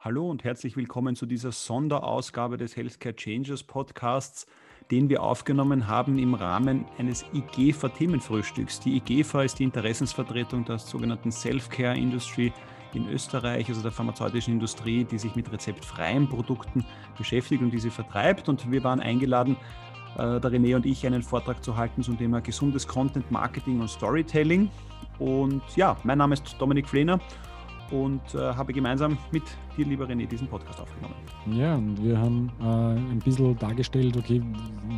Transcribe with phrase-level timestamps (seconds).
[0.00, 4.46] Hallo und herzlich willkommen zu dieser Sonderausgabe des Healthcare Changers Podcasts,
[4.92, 8.78] den wir aufgenommen haben im Rahmen eines IGEFA-Themenfrühstücks.
[8.78, 12.52] Die IGEFA ist die Interessensvertretung der sogenannten Self-Care Industry
[12.94, 16.86] in Österreich, also der pharmazeutischen Industrie, die sich mit rezeptfreien Produkten
[17.16, 18.48] beschäftigt und diese vertreibt.
[18.48, 19.56] Und wir waren eingeladen,
[20.14, 23.90] äh, der René und ich, einen Vortrag zu halten zum Thema gesundes Content Marketing und
[23.90, 24.70] Storytelling.
[25.18, 27.18] Und ja, mein Name ist Dominik Flehner
[27.90, 29.42] und äh, habe gemeinsam mit
[29.76, 31.14] dir, lieber René, diesen Podcast aufgenommen.
[31.52, 34.42] Ja, und wir haben äh, ein bisschen dargestellt, okay,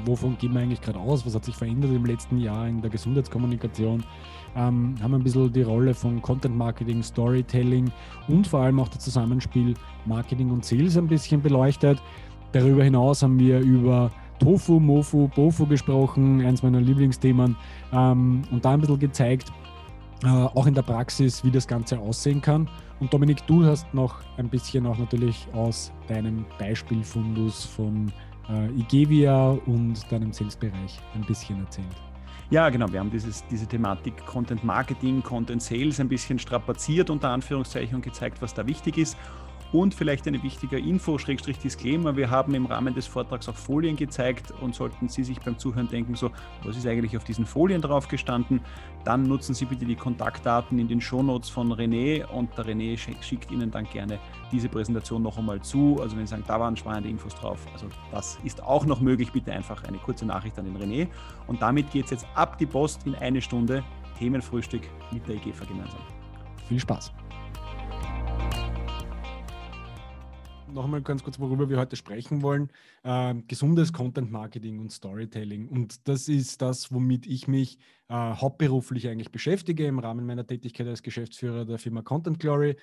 [0.04, 2.90] wovon gehen wir eigentlich gerade aus, was hat sich verändert im letzten Jahr in der
[2.90, 4.02] Gesundheitskommunikation,
[4.56, 7.90] ähm, haben ein bisschen die Rolle von Content Marketing, Storytelling
[8.28, 9.74] und vor allem auch das Zusammenspiel
[10.06, 12.02] Marketing und Sales ein bisschen beleuchtet.
[12.52, 17.56] Darüber hinaus haben wir über Tofu, Mofu, Bofu gesprochen, eins meiner Lieblingsthemen,
[17.92, 19.52] ähm, und da ein bisschen gezeigt,
[20.22, 22.68] äh, auch in der Praxis, wie das Ganze aussehen kann.
[23.00, 28.12] Und Dominik, du hast noch ein bisschen auch natürlich aus deinem Beispielfundus von
[28.50, 31.86] äh, Igevia und deinem Sales-Bereich ein bisschen erzählt.
[32.50, 32.92] Ja, genau.
[32.92, 38.02] Wir haben dieses, diese Thematik Content Marketing, Content Sales ein bisschen strapaziert unter Anführungszeichen und
[38.02, 39.16] gezeigt, was da wichtig ist.
[39.72, 43.94] Und vielleicht eine wichtige Info, Schrägstrich Disclaimer, wir haben im Rahmen des Vortrags auch Folien
[43.94, 46.32] gezeigt und sollten Sie sich beim Zuhören denken, so,
[46.64, 48.60] was ist eigentlich auf diesen Folien drauf gestanden,
[49.04, 53.52] dann nutzen Sie bitte die Kontaktdaten in den Shownotes von René und der René schickt
[53.52, 54.18] Ihnen dann gerne
[54.50, 55.98] diese Präsentation noch einmal zu.
[56.00, 59.30] Also wenn Sie sagen, da waren spannende Infos drauf, also das ist auch noch möglich,
[59.30, 61.06] bitte einfach eine kurze Nachricht an den René.
[61.46, 63.84] Und damit geht es jetzt ab die Post in eine Stunde
[64.18, 64.82] Themenfrühstück
[65.12, 66.00] mit der IGFA gemeinsam.
[66.68, 67.19] Viel Spaß!
[70.72, 72.70] Nochmal ganz kurz, worüber wir heute sprechen wollen.
[73.02, 75.68] Äh, gesundes Content Marketing und Storytelling.
[75.68, 80.86] Und das ist das, womit ich mich äh, hauptberuflich eigentlich beschäftige im Rahmen meiner Tätigkeit
[80.86, 82.76] als Geschäftsführer der Firma Content Glory.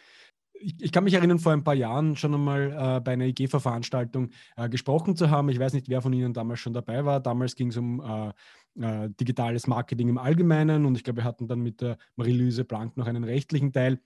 [0.54, 4.32] Ich, ich kann mich erinnern, vor ein paar Jahren schon einmal äh, bei einer IGEFA-Veranstaltung
[4.56, 5.50] äh, gesprochen zu haben.
[5.50, 7.20] Ich weiß nicht, wer von Ihnen damals schon dabei war.
[7.20, 8.34] Damals ging es um äh,
[8.80, 12.98] äh, digitales Marketing im Allgemeinen und ich glaube, wir hatten dann mit der Marie-Louise Blank
[12.98, 14.00] noch einen rechtlichen Teil.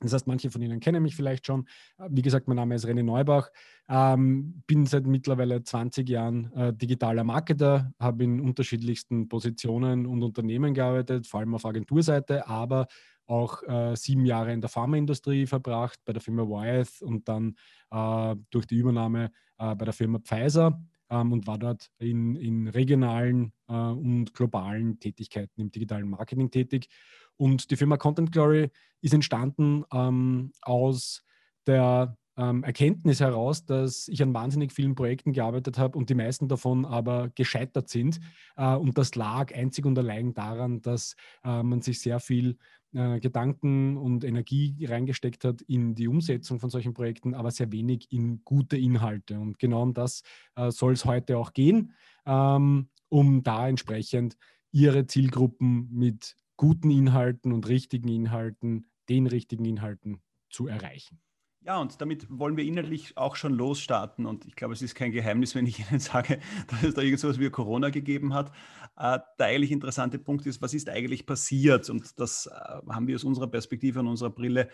[0.00, 1.66] Das heißt, manche von Ihnen kennen mich vielleicht schon.
[2.08, 3.50] Wie gesagt, mein Name ist René Neubach.
[3.88, 10.74] Ähm, bin seit mittlerweile 20 Jahren äh, digitaler Marketer, habe in unterschiedlichsten Positionen und Unternehmen
[10.74, 12.88] gearbeitet, vor allem auf Agenturseite, aber
[13.26, 17.56] auch äh, sieben Jahre in der Pharmaindustrie verbracht, bei der Firma Wyeth und dann
[17.90, 20.80] äh, durch die Übernahme äh, bei der Firma Pfizer
[21.10, 26.88] ähm, und war dort in, in regionalen äh, und globalen Tätigkeiten im digitalen Marketing tätig.
[27.36, 28.70] Und die Firma Content Glory
[29.00, 31.22] ist entstanden ähm, aus
[31.66, 36.48] der ähm, Erkenntnis heraus, dass ich an wahnsinnig vielen Projekten gearbeitet habe und die meisten
[36.48, 38.20] davon aber gescheitert sind.
[38.56, 42.58] Äh, und das lag einzig und allein daran, dass äh, man sich sehr viel
[42.92, 48.12] äh, Gedanken und Energie reingesteckt hat in die Umsetzung von solchen Projekten, aber sehr wenig
[48.12, 49.38] in gute Inhalte.
[49.38, 50.22] Und genau um das
[50.56, 51.92] äh, soll es heute auch gehen,
[52.26, 54.36] ähm, um da entsprechend
[54.72, 61.20] Ihre Zielgruppen mit guten Inhalten und richtigen Inhalten, den richtigen Inhalten zu erreichen.
[61.66, 64.24] Ja, und damit wollen wir inhaltlich auch schon losstarten.
[64.24, 67.40] Und ich glaube, es ist kein Geheimnis, wenn ich Ihnen sage, dass es da irgendwas
[67.40, 68.52] wie Corona gegeben hat.
[68.96, 71.90] Äh, der eigentlich interessante Punkt ist, was ist eigentlich passiert?
[71.90, 72.50] Und das äh,
[72.88, 74.68] haben wir aus unserer Perspektive und unserer Brille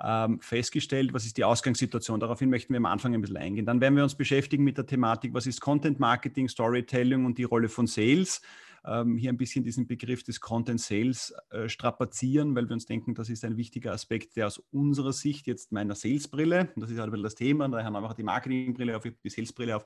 [0.00, 2.20] ähm, festgestellt, was ist die Ausgangssituation.
[2.20, 3.66] Daraufhin möchten wir am Anfang ein bisschen eingehen.
[3.66, 7.44] Dann werden wir uns beschäftigen mit der Thematik, was ist Content Marketing, Storytelling und die
[7.44, 8.40] Rolle von Sales
[8.86, 13.14] ähm, hier ein bisschen diesen Begriff des Content Sales äh, strapazieren, weil wir uns denken,
[13.14, 16.98] das ist ein wichtiger Aspekt, der aus unserer Sicht jetzt meiner Salesbrille, und das ist
[16.98, 19.84] halt das Thema, daher haben wir auch die Marketingbrille auf, die Salesbrille auf,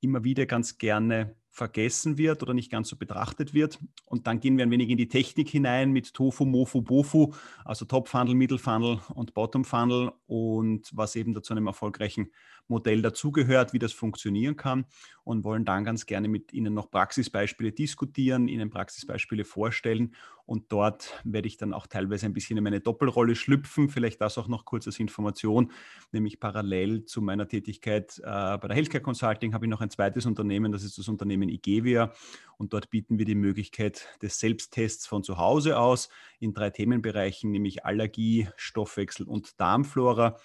[0.00, 3.78] immer wieder ganz gerne vergessen wird oder nicht ganz so betrachtet wird.
[4.04, 7.32] Und dann gehen wir ein wenig in die Technik hinein mit Tofu, Mofu, Bofu,
[7.64, 12.30] also Top Funnel, Middle Funnel und Bottom Funnel und was eben dazu einem erfolgreichen
[12.68, 14.86] Modell dazugehört, wie das funktionieren kann
[15.22, 20.14] und wollen dann ganz gerne mit Ihnen noch Praxisbeispiele diskutieren, Ihnen Praxisbeispiele vorstellen
[20.46, 24.36] und dort werde ich dann auch teilweise ein bisschen in meine Doppelrolle schlüpfen, vielleicht das
[24.36, 25.72] auch noch kurz als Information,
[26.12, 30.26] nämlich parallel zu meiner Tätigkeit äh, bei der Healthcare Consulting habe ich noch ein zweites
[30.26, 32.12] Unternehmen, das ist das Unternehmen Igevia
[32.58, 36.08] und dort bieten wir die Möglichkeit des Selbsttests von zu Hause aus
[36.38, 40.36] in drei Themenbereichen, nämlich Allergie, Stoffwechsel und Darmflora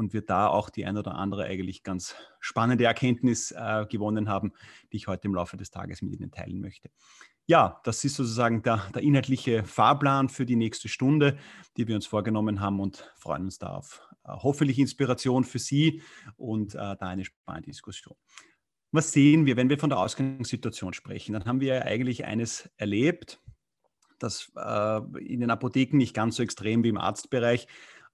[0.00, 4.52] und wir da auch die ein oder andere eigentlich ganz spannende Erkenntnis äh, gewonnen haben,
[4.90, 6.90] die ich heute im Laufe des Tages mit Ihnen teilen möchte.
[7.46, 11.36] Ja, das ist sozusagen der, der inhaltliche Fahrplan für die nächste Stunde,
[11.76, 14.00] die wir uns vorgenommen haben und freuen uns darauf.
[14.24, 16.02] Äh, hoffentlich Inspiration für Sie
[16.36, 18.16] und äh, da eine spannende Diskussion.
[18.92, 21.34] Was sehen wir, wenn wir von der Ausgangssituation sprechen?
[21.34, 23.38] Dann haben wir ja eigentlich eines erlebt,
[24.18, 27.66] das äh, in den Apotheken nicht ganz so extrem wie im Arztbereich,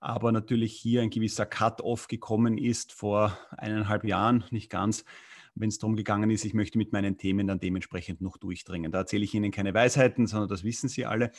[0.06, 5.05] aber natürlich hier ein gewisser Cut-off gekommen ist vor eineinhalb Jahren, nicht ganz,
[5.56, 8.93] wenn es darum gegangen ist, ich möchte mit meinen Themen dann dementsprechend noch durchdringen.
[8.93, 11.32] Da erzähle ich Ihnen keine Weisheiten, sondern das wissen Sie alle.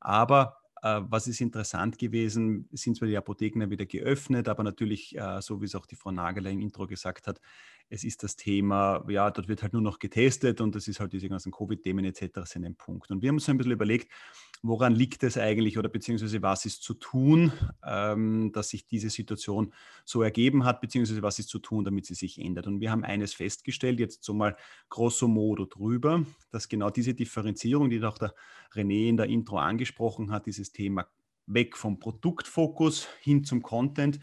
[0.00, 5.60] Aber was ist interessant gewesen, sind zwar die Apotheken wieder geöffnet, aber natürlich, äh, so
[5.60, 7.40] wie es auch die Frau Nageler im Intro gesagt hat,
[7.90, 11.12] es ist das Thema, ja, dort wird halt nur noch getestet und das ist halt
[11.12, 12.40] diese ganzen Covid-Themen etc.
[12.44, 13.10] sind ein Punkt.
[13.10, 14.10] Und wir haben uns ein bisschen überlegt,
[14.62, 17.52] woran liegt es eigentlich oder beziehungsweise was ist zu tun,
[17.86, 19.72] ähm, dass sich diese Situation
[20.04, 22.66] so ergeben hat, beziehungsweise was ist zu tun, damit sie sich ändert.
[22.66, 24.56] Und wir haben eines festgestellt, jetzt so mal
[24.88, 28.34] grosso modo drüber, dass genau diese Differenzierung, die auch der
[28.72, 31.08] René in der Intro angesprochen hat, dieses Thema
[31.46, 34.20] weg vom Produktfokus hin zum Content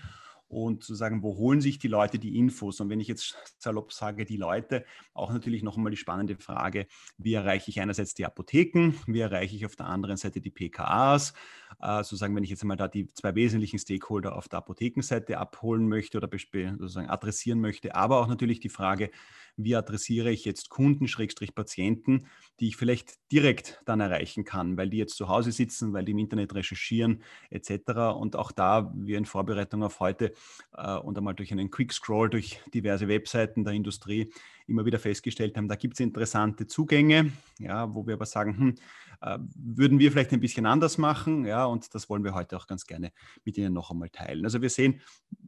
[0.51, 2.81] und zu sagen, wo holen sich die Leute die Infos?
[2.81, 6.87] Und wenn ich jetzt salopp sage, die Leute, auch natürlich noch einmal die spannende Frage,
[7.17, 11.33] wie erreiche ich einerseits die Apotheken, wie erreiche ich auf der anderen Seite die PKAs,
[11.81, 15.87] äh, sozusagen, wenn ich jetzt einmal da die zwei wesentlichen Stakeholder auf der Apothekenseite abholen
[15.87, 19.09] möchte oder sozusagen adressieren möchte, aber auch natürlich die Frage,
[19.57, 22.27] wie adressiere ich jetzt Kunden, Schrägstrich Patienten,
[22.59, 26.11] die ich vielleicht direkt dann erreichen kann, weil die jetzt zu Hause sitzen, weil die
[26.11, 28.15] im Internet recherchieren etc.
[28.15, 30.33] Und auch da, wir in Vorbereitung auf heute
[30.75, 34.31] äh, und einmal durch einen Quick Scroll durch diverse Webseiten der Industrie
[34.67, 38.75] immer wieder festgestellt haben, da gibt es interessante Zugänge, ja, wo wir aber sagen, hm,
[39.21, 42.67] äh, würden wir vielleicht ein bisschen anders machen, ja, und das wollen wir heute auch
[42.67, 43.11] ganz gerne
[43.43, 44.43] mit Ihnen noch einmal teilen.
[44.45, 45.01] Also wir sehen,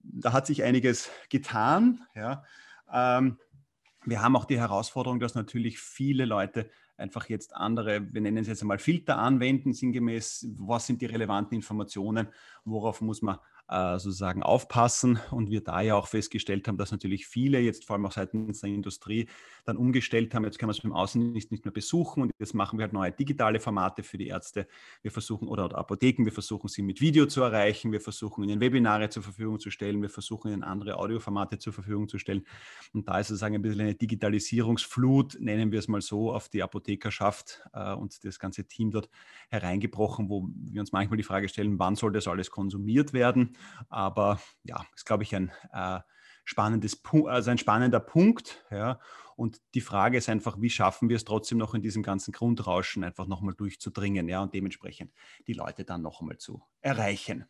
[0.04, 2.44] da hat sich einiges getan, ja.
[2.92, 3.38] Ähm,
[4.06, 8.48] wir haben auch die Herausforderung, dass natürlich viele Leute einfach jetzt andere, wir nennen es
[8.48, 12.28] jetzt einmal Filter anwenden, sinngemäß, was sind die relevanten Informationen,
[12.66, 13.38] worauf muss man
[13.68, 15.20] äh, sozusagen aufpassen?
[15.32, 18.62] Und wir da ja auch festgestellt haben, dass natürlich viele jetzt vor allem auch seitens
[18.62, 19.28] der Industrie
[19.66, 22.78] dann umgestellt haben, jetzt können wir es dem Außendienst nicht mehr besuchen und jetzt machen
[22.78, 24.68] wir halt neue digitale Formate für die Ärzte.
[25.02, 28.60] Wir versuchen, oder, oder Apotheken, wir versuchen sie mit Video zu erreichen, wir versuchen ihnen
[28.60, 32.46] Webinare zur Verfügung zu stellen, wir versuchen ihnen andere Audioformate zur Verfügung zu stellen.
[32.94, 36.62] Und da ist sozusagen ein bisschen eine Digitalisierungsflut, nennen wir es mal so, auf die
[36.84, 39.10] Apothekerschaft äh, und das ganze Team dort
[39.50, 43.56] hereingebrochen, wo wir uns manchmal die Frage stellen, wann soll das alles konsumiert werden?
[43.90, 46.00] Aber ja, ist, glaube ich, ein äh,
[46.44, 48.64] spannendes, also ein spannender Punkt.
[48.70, 49.00] Ja.
[49.36, 53.04] Und die Frage ist einfach, wie schaffen wir es trotzdem noch in diesem ganzen Grundrauschen
[53.04, 55.12] einfach nochmal durchzudringen, ja, und dementsprechend
[55.48, 57.46] die Leute dann noch einmal zu erreichen.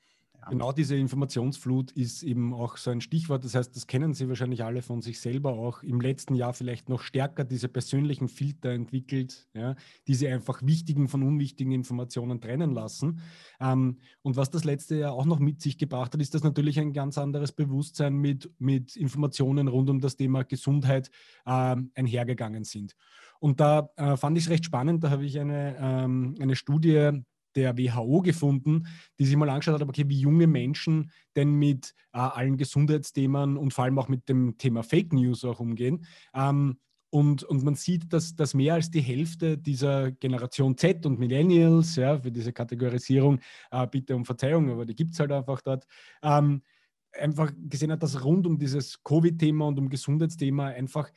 [0.50, 3.44] Genau diese Informationsflut ist eben auch so ein Stichwort.
[3.44, 5.84] Das heißt, das kennen Sie wahrscheinlich alle von sich selber auch.
[5.84, 9.76] Im letzten Jahr vielleicht noch stärker diese persönlichen Filter entwickelt, ja,
[10.08, 13.22] die Sie einfach wichtigen von unwichtigen Informationen trennen lassen.
[13.60, 16.80] Ähm, und was das letzte Jahr auch noch mit sich gebracht hat, ist, dass natürlich
[16.80, 21.10] ein ganz anderes Bewusstsein mit, mit Informationen rund um das Thema Gesundheit
[21.46, 22.96] äh, einhergegangen sind.
[23.40, 25.04] Und da äh, fand ich es recht spannend.
[25.04, 27.24] Da habe ich eine, ähm, eine Studie
[27.56, 28.88] der WHO gefunden,
[29.20, 33.74] die sich mal angeschaut hat, okay, wie junge Menschen denn mit äh, allen Gesundheitsthemen und
[33.74, 36.06] vor allem auch mit dem Thema Fake News auch umgehen.
[36.34, 36.78] Ähm,
[37.14, 41.96] und, und man sieht, dass, dass mehr als die Hälfte dieser Generation Z und Millennials,
[41.96, 43.40] ja, für diese Kategorisierung,
[43.70, 45.86] äh, bitte um Verzeihung, aber die gibt es halt einfach dort,
[46.24, 46.64] ähm,
[47.12, 51.12] einfach gesehen hat, dass rund um dieses Covid-Thema und um Gesundheitsthema einfach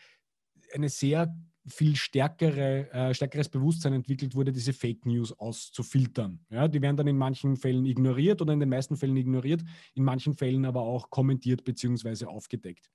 [0.74, 1.34] eine sehr
[1.66, 6.40] viel stärkere, äh, stärkeres Bewusstsein entwickelt wurde, diese Fake News auszufiltern.
[6.50, 9.62] Ja, die werden dann in manchen Fällen ignoriert oder in den meisten Fällen ignoriert,
[9.94, 12.26] in manchen Fällen aber auch kommentiert bzw.
[12.26, 12.90] aufgedeckt.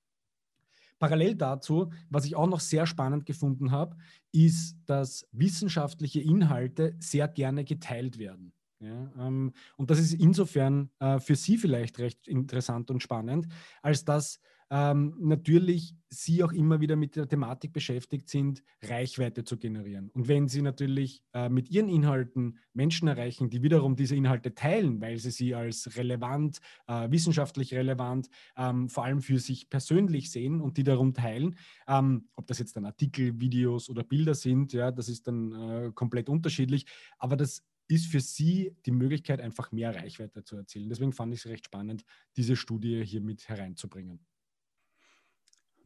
[0.99, 3.97] Parallel dazu, was ich auch noch sehr spannend gefunden habe,
[4.31, 8.53] ist, dass wissenschaftliche Inhalte sehr gerne geteilt werden.
[8.79, 13.47] Ja, ähm, und das ist insofern äh, für Sie vielleicht recht interessant und spannend,
[13.81, 14.39] als dass
[14.71, 20.09] ähm, natürlich Sie auch immer wieder mit der Thematik beschäftigt sind, Reichweite zu generieren.
[20.13, 24.99] Und wenn Sie natürlich äh, mit Ihren Inhalten Menschen erreichen, die wiederum diese Inhalte teilen,
[24.99, 30.59] weil sie sie als relevant, äh, wissenschaftlich relevant, ähm, vor allem für sich persönlich sehen
[30.59, 31.55] und die darum teilen,
[31.87, 35.91] ähm, ob das jetzt dann Artikel, Videos oder Bilder sind, ja, das ist dann äh,
[35.93, 36.85] komplett unterschiedlich.
[37.19, 40.89] Aber das ist für Sie die Möglichkeit, einfach mehr Reichweite zu erzielen.
[40.89, 42.03] Deswegen fand ich es recht spannend,
[42.37, 44.25] diese Studie hier mit hereinzubringen.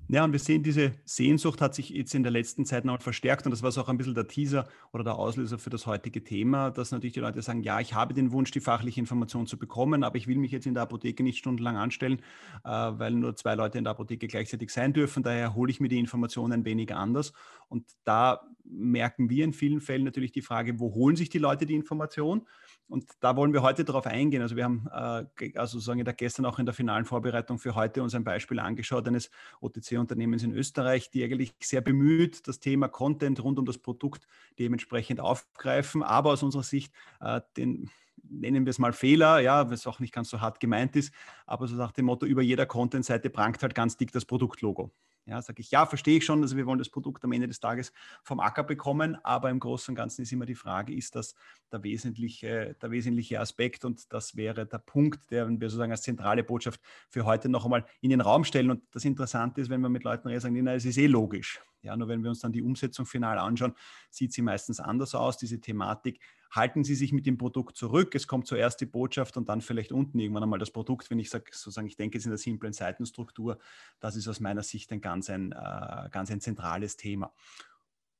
[0.07, 3.47] Ja, und wir sehen, diese Sehnsucht hat sich jetzt in der letzten Zeit noch verstärkt
[3.47, 6.69] und das war auch ein bisschen der Teaser oder der Auslöser für das heutige Thema,
[6.69, 10.03] dass natürlich die Leute sagen, ja, ich habe den Wunsch, die fachliche Information zu bekommen,
[10.03, 12.19] aber ich will mich jetzt in der Apotheke nicht stundenlang anstellen,
[12.63, 15.23] äh, weil nur zwei Leute in der Apotheke gleichzeitig sein dürfen.
[15.23, 17.33] Daher hole ich mir die Information ein wenig anders.
[17.67, 21.65] Und da merken wir in vielen Fällen natürlich die Frage, wo holen sich die Leute
[21.65, 22.45] die Information?
[22.87, 24.41] Und da wollen wir heute darauf eingehen.
[24.41, 28.03] Also wir haben äh, also sagen wir gestern auch in der finalen Vorbereitung für heute
[28.03, 33.43] uns ein Beispiel angeschaut eines OTC-Unternehmens in Österreich, die eigentlich sehr bemüht das Thema Content
[33.43, 34.27] rund um das Produkt
[34.59, 37.89] dementsprechend aufgreifen, aber aus unserer Sicht äh, den
[38.29, 41.13] nennen wir es mal Fehler, ja, was auch nicht ganz so hart gemeint ist,
[41.45, 44.91] aber so nach dem Motto, über jeder Content-Seite prangt halt ganz dick das Produktlogo.
[45.27, 47.59] Ja, sage ich, ja, verstehe ich schon, also wir wollen das Produkt am Ende des
[47.59, 47.91] Tages
[48.23, 51.33] vom Acker bekommen, aber im Großen und Ganzen ist immer die Frage, ist das
[51.71, 56.43] der wesentliche, der wesentliche Aspekt und das wäre der Punkt, den wir sozusagen als zentrale
[56.43, 56.79] Botschaft
[57.09, 58.69] für heute noch einmal in den Raum stellen.
[58.69, 61.59] Und das Interessante ist, wenn wir mit Leuten reden, sagen, na, es ist eh logisch.
[61.85, 63.73] Ja, nur wenn wir uns dann die Umsetzung final anschauen,
[64.09, 66.19] sieht sie meistens anders aus, diese Thematik.
[66.51, 68.15] Halten Sie sich mit dem Produkt zurück.
[68.15, 71.09] Es kommt zuerst die Botschaft und dann vielleicht unten irgendwann einmal das Produkt.
[71.09, 73.57] Wenn ich sage, sozusagen, ich denke es in der simplen Seitenstruktur,
[73.99, 77.33] das ist aus meiner Sicht ein ganz ein, äh, ganz ein zentrales Thema.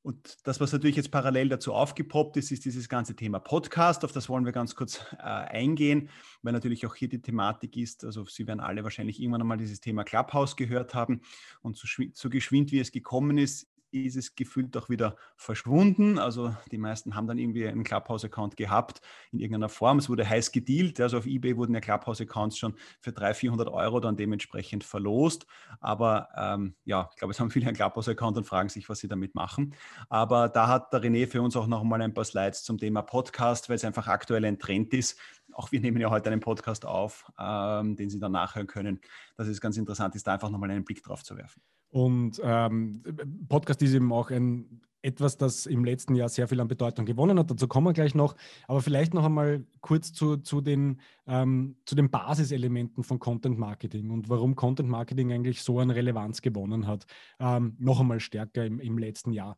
[0.05, 4.05] Und das, was natürlich jetzt parallel dazu aufgepoppt ist, ist dieses ganze Thema Podcast.
[4.05, 6.09] Auf das wollen wir ganz kurz äh, eingehen,
[6.43, 9.81] weil natürlich auch hier die Thematik ist, also Sie werden alle wahrscheinlich irgendwann einmal dieses
[9.81, 11.21] Thema Clubhouse gehört haben
[11.63, 13.67] und so, so geschwind wie es gekommen ist,
[14.03, 16.19] ist es gefühlt auch wieder verschwunden.
[16.19, 19.99] Also die meisten haben dann irgendwie einen Clubhouse-Account gehabt in irgendeiner Form.
[19.99, 20.99] Es wurde heiß gedealt.
[20.99, 25.45] Also auf eBay wurden ja Clubhouse-Accounts schon für 300, 400 Euro dann dementsprechend verlost.
[25.79, 29.07] Aber ähm, ja, ich glaube, es haben viele einen Clubhouse-Account und fragen sich, was sie
[29.07, 29.73] damit machen.
[30.09, 33.01] Aber da hat der René für uns auch noch mal ein paar Slides zum Thema
[33.01, 35.17] Podcast, weil es einfach aktuell ein Trend ist.
[35.53, 38.99] Auch wir nehmen ja heute einen Podcast auf, ähm, den Sie dann nachhören können.
[39.37, 41.61] Das ist ganz interessant, ist da einfach nochmal einen Blick drauf zu werfen.
[41.95, 43.03] Und ähm,
[43.47, 47.39] Podcast ist eben auch ein, etwas, das im letzten Jahr sehr viel an Bedeutung gewonnen
[47.39, 47.49] hat.
[47.49, 48.35] Dazu kommen wir gleich noch.
[48.67, 54.09] Aber vielleicht noch einmal kurz zu, zu, den, ähm, zu den Basiselementen von Content Marketing
[54.09, 57.05] und warum Content Marketing eigentlich so an Relevanz gewonnen hat.
[57.39, 59.55] Ähm, noch einmal stärker im, im letzten Jahr.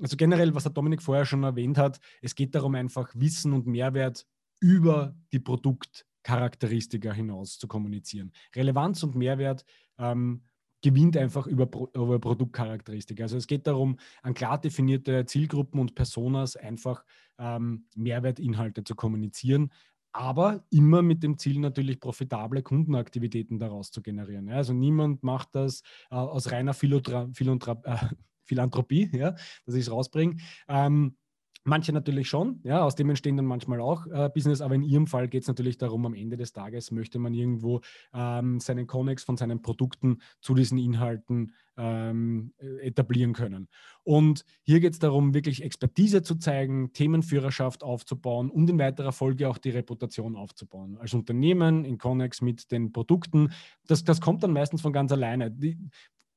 [0.00, 3.66] Also generell, was der Dominik vorher schon erwähnt hat, es geht darum, einfach Wissen und
[3.66, 4.28] Mehrwert
[4.60, 8.30] über die Produktcharakteristika hinaus zu kommunizieren.
[8.54, 9.64] Relevanz und Mehrwert
[9.98, 10.42] ähm,
[10.82, 13.20] gewinnt einfach über, über Produktcharakteristik.
[13.20, 17.04] Also es geht darum, an klar definierte Zielgruppen und Personas einfach
[17.38, 19.72] ähm, Mehrwertinhalte zu kommunizieren,
[20.12, 24.48] aber immer mit dem Ziel natürlich profitable Kundenaktivitäten daraus zu generieren.
[24.48, 27.96] Ja, also niemand macht das äh, aus reiner Philotra Philanthropie, äh,
[28.44, 29.32] Philanthropie ja,
[29.64, 30.36] dass ich es rausbringe.
[30.68, 31.16] Ähm,
[31.64, 35.06] Manche natürlich schon, ja, aus dem entstehen dann manchmal auch äh, Business, aber in Ihrem
[35.06, 37.82] Fall geht es natürlich darum, am Ende des Tages möchte man irgendwo
[38.14, 43.68] ähm, seinen Connex von seinen Produkten zu diesen Inhalten ähm, äh, etablieren können.
[44.04, 49.48] Und hier geht es darum, wirklich Expertise zu zeigen, Themenführerschaft aufzubauen und in weiterer Folge
[49.48, 50.96] auch die Reputation aufzubauen.
[50.98, 53.52] Als Unternehmen in Connex mit den Produkten,
[53.86, 55.50] das, das kommt dann meistens von ganz alleine.
[55.50, 55.78] Die,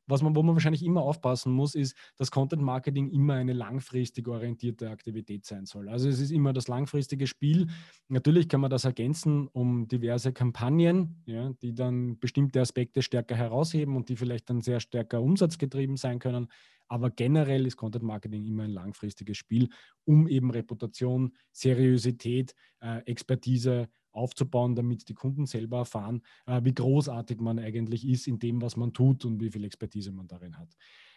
[0.08, 4.28] was man, wo man wahrscheinlich immer aufpassen muss, ist, dass Content Marketing immer eine langfristig
[4.28, 5.90] orientierte Aktivität sein soll.
[5.90, 7.68] Also es ist immer das langfristige Spiel.
[8.10, 13.96] Natürlich kann man das ergänzen um diverse Kampagnen, ja, die dann bestimmte Aspekte stärker herausheben
[13.96, 16.48] und die vielleicht dann sehr stärker umsatzgetrieben sein können.
[16.88, 19.70] Aber generell ist Content Marketing immer ein langfristiges Spiel,
[20.06, 27.40] um eben Reputation, Seriosität, äh, Expertise aufzubauen, damit die Kunden selber erfahren, äh, wie großartig
[27.40, 30.76] man eigentlich ist in dem, was man tut und wie viel Expertise man darin hat.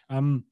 [0.09, 0.47] Ähm,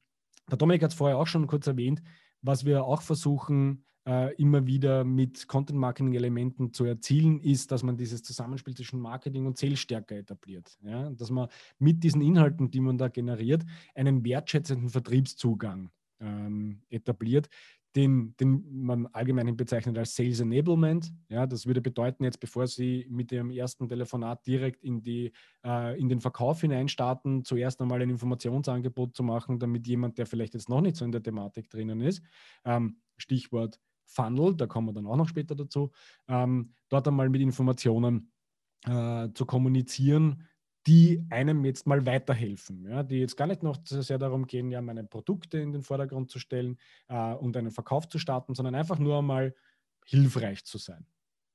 [0.48, 2.02] der Dominik hat es vorher auch schon kurz erwähnt,
[2.40, 8.22] was wir auch versuchen, äh, immer wieder mit Content-Marketing-Elementen zu erzielen, ist, dass man dieses
[8.22, 10.78] Zusammenspiel zwischen Marketing und Sales stärker etabliert.
[10.82, 11.10] Ja?
[11.10, 11.48] Dass man
[11.78, 17.48] mit diesen Inhalten, die man da generiert, einen wertschätzenden Vertriebszugang ähm, etabliert,
[17.94, 21.12] den, den man allgemein bezeichnet als Sales Enablement.
[21.28, 25.32] Ja, das würde bedeuten, jetzt bevor Sie mit Ihrem ersten Telefonat direkt in, die,
[25.64, 30.54] äh, in den Verkauf hineinstarten, zuerst einmal ein Informationsangebot zu machen, damit jemand, der vielleicht
[30.54, 32.22] jetzt noch nicht so in der Thematik drinnen ist,
[32.64, 35.90] ähm, Stichwort Funnel, da kommen wir dann auch noch später dazu,
[36.28, 38.30] ähm, dort einmal mit Informationen
[38.84, 40.44] äh, zu kommunizieren,
[40.86, 44.80] die einem jetzt mal weiterhelfen, ja, die jetzt gar nicht noch sehr darum gehen, ja,
[44.80, 46.78] meine Produkte in den Vordergrund zu stellen
[47.08, 49.54] äh, und einen Verkauf zu starten, sondern einfach nur einmal
[50.04, 51.04] hilfreich zu sein.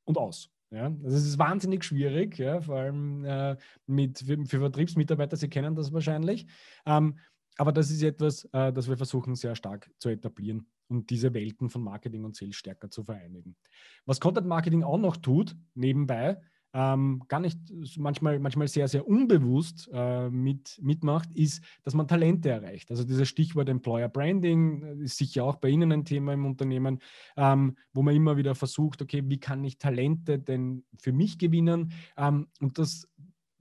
[0.04, 0.50] Und aus.
[0.72, 3.58] Ja, es ist wahnsinnig schwierig, ja, vor allem äh,
[3.88, 6.48] mit, für, für, Vertriebsmitarbeiter, Sie kennen das wahrscheinlich.
[6.86, 7.18] Ähm,
[7.58, 11.70] aber das ist etwas, äh, das wir versuchen sehr stark zu etablieren und diese Welten
[11.70, 13.58] von Marketing und Sales stärker zu vereinigen.
[14.06, 16.42] Was Content Marketing auch noch tut, nebenbei,
[16.74, 17.60] ähm, gar nicht
[17.98, 22.92] manchmal, manchmal sehr, sehr unbewusst äh, mit, mitmacht, ist, dass man Talente erreicht.
[22.92, 27.00] Also dieses Stichwort Employer Branding äh, ist sicher auch bei Ihnen ein Thema im Unternehmen,
[27.36, 31.92] ähm, wo man immer wieder versucht, okay, wie kann ich Talente denn für mich gewinnen?
[32.18, 33.08] Ähm, und das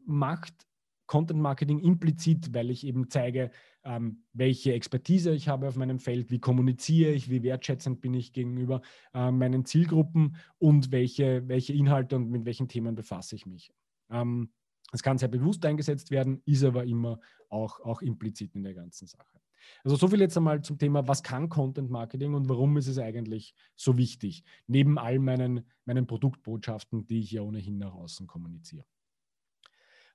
[0.04, 0.66] macht
[1.10, 3.50] Content Marketing implizit, weil ich eben zeige,
[3.82, 8.32] ähm, welche Expertise ich habe auf meinem Feld, wie kommuniziere ich, wie wertschätzend bin ich
[8.32, 8.80] gegenüber
[9.12, 13.72] äh, meinen Zielgruppen und welche, welche Inhalte und mit welchen Themen befasse ich mich.
[14.08, 14.52] Ähm,
[14.92, 19.08] es kann sehr bewusst eingesetzt werden, ist aber immer auch, auch implizit in der ganzen
[19.08, 19.40] Sache.
[19.82, 22.98] Also so viel jetzt einmal zum Thema, was kann Content Marketing und warum ist es
[22.98, 28.84] eigentlich so wichtig, neben all meinen, meinen Produktbotschaften, die ich ja ohnehin nach außen kommuniziere.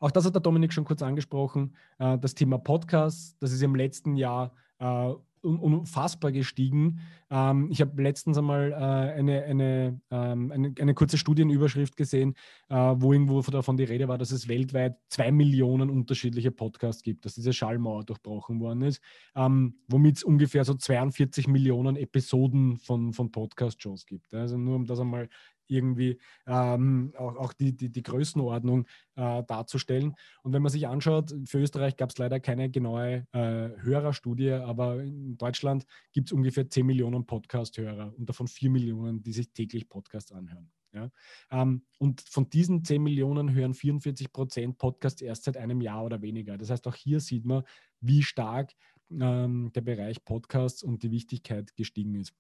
[0.05, 1.73] Auch das hat der Dominik schon kurz angesprochen.
[1.97, 6.99] Äh, das Thema Podcast, das ist im letzten Jahr äh, unfassbar gestiegen.
[7.31, 12.35] Ähm, ich habe letztens einmal äh, eine, eine, ähm, eine, eine, kurze Studienüberschrift gesehen,
[12.69, 17.33] wo irgendwo davon die Rede war, dass es weltweit zwei Millionen unterschiedliche Podcasts gibt, dass
[17.33, 19.01] diese Schallmauer durchbrochen worden ist,
[19.35, 24.35] ähm, womit es ungefähr so 42 Millionen Episoden von, von Podcast-Shows gibt.
[24.35, 25.29] Also nur um das einmal
[25.67, 30.15] irgendwie ähm, auch, auch die, die, die Größenordnung äh, darzustellen.
[30.43, 35.01] Und wenn man sich anschaut, für Österreich gab es leider keine genaue äh, Hörerstudie, aber
[35.01, 39.89] in Deutschland gibt es ungefähr 10 Millionen Podcast-Hörer und davon 4 Millionen, die sich täglich
[39.89, 40.71] Podcasts anhören.
[40.95, 41.11] Ja?
[41.51, 46.21] Ähm, und von diesen 10 Millionen hören 44 Prozent Podcasts erst seit einem Jahr oder
[46.21, 46.57] weniger.
[46.57, 47.63] Das heißt, auch hier sieht man,
[47.99, 48.73] wie stark
[49.11, 52.33] ähm, der Bereich Podcasts und die Wichtigkeit gestiegen ist.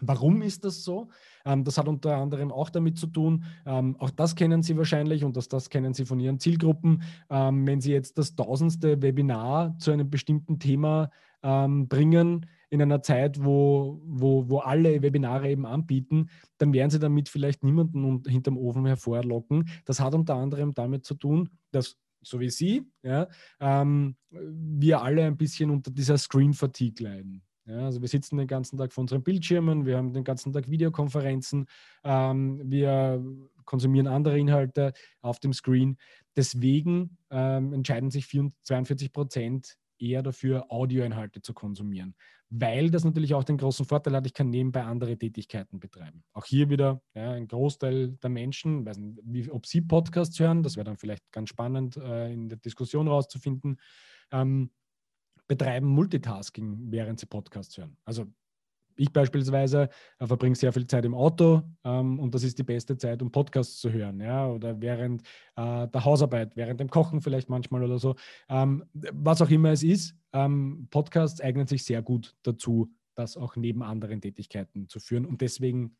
[0.00, 1.08] Warum ist das so?
[1.44, 5.24] Ähm, das hat unter anderem auch damit zu tun, ähm, auch das kennen Sie wahrscheinlich
[5.24, 7.02] und das, das kennen Sie von Ihren Zielgruppen.
[7.28, 11.10] Ähm, wenn Sie jetzt das tausendste Webinar zu einem bestimmten Thema
[11.42, 17.28] bringen, in einer Zeit, wo, wo, wo alle Webinare eben anbieten, dann werden Sie damit
[17.28, 19.68] vielleicht niemanden hinterm Ofen hervorlocken.
[19.84, 23.28] Das hat unter anderem damit zu tun, dass so wie Sie, ja,
[23.58, 27.42] ähm, wir alle ein bisschen unter dieser Screen-Fatigue leiden.
[27.70, 30.68] Ja, also wir sitzen den ganzen Tag vor unseren Bildschirmen, wir haben den ganzen Tag
[30.68, 31.66] Videokonferenzen,
[32.02, 33.24] ähm, wir
[33.64, 35.96] konsumieren andere Inhalte auf dem Screen.
[36.36, 42.16] Deswegen ähm, entscheiden sich 42 Prozent eher dafür, Audioinhalte zu konsumieren,
[42.48, 46.24] weil das natürlich auch den großen Vorteil hat, ich kann nebenbei andere Tätigkeiten betreiben.
[46.32, 50.64] Auch hier wieder ja, ein Großteil der Menschen, weiß nicht, wie, ob sie Podcasts hören,
[50.64, 53.78] das wäre dann vielleicht ganz spannend äh, in der Diskussion rauszufinden.
[54.32, 54.70] Ähm,
[55.50, 57.96] betreiben Multitasking, während sie Podcasts hören.
[58.04, 58.24] Also
[58.94, 59.88] ich beispielsweise
[60.20, 63.32] äh, verbringe sehr viel Zeit im Auto ähm, und das ist die beste Zeit, um
[63.32, 64.20] Podcasts zu hören.
[64.20, 64.46] Ja?
[64.46, 65.22] Oder während
[65.56, 68.14] äh, der Hausarbeit, während dem Kochen vielleicht manchmal oder so.
[68.48, 73.56] Ähm, was auch immer es ist, ähm, Podcasts eignen sich sehr gut dazu, das auch
[73.56, 75.26] neben anderen Tätigkeiten zu führen.
[75.26, 75.96] Und deswegen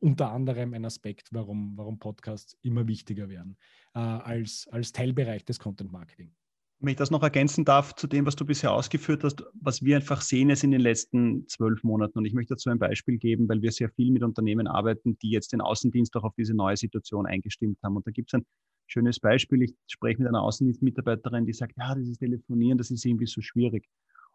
[0.00, 3.58] unter anderem ein Aspekt, warum, warum Podcasts immer wichtiger werden
[3.94, 6.32] äh, als, als Teilbereich des Content Marketing.
[6.80, 9.96] Wenn ich das noch ergänzen darf zu dem, was du bisher ausgeführt hast, was wir
[9.96, 12.18] einfach sehen ist in den letzten zwölf Monaten.
[12.18, 15.30] Und ich möchte dazu ein Beispiel geben, weil wir sehr viel mit Unternehmen arbeiten, die
[15.30, 17.96] jetzt den Außendienst auch auf diese neue Situation eingestimmt haben.
[17.96, 18.46] Und da gibt es ein
[18.86, 19.62] schönes Beispiel.
[19.62, 23.88] Ich spreche mit einer Außendienstmitarbeiterin, die sagt, ja, dieses Telefonieren, das ist irgendwie so schwierig.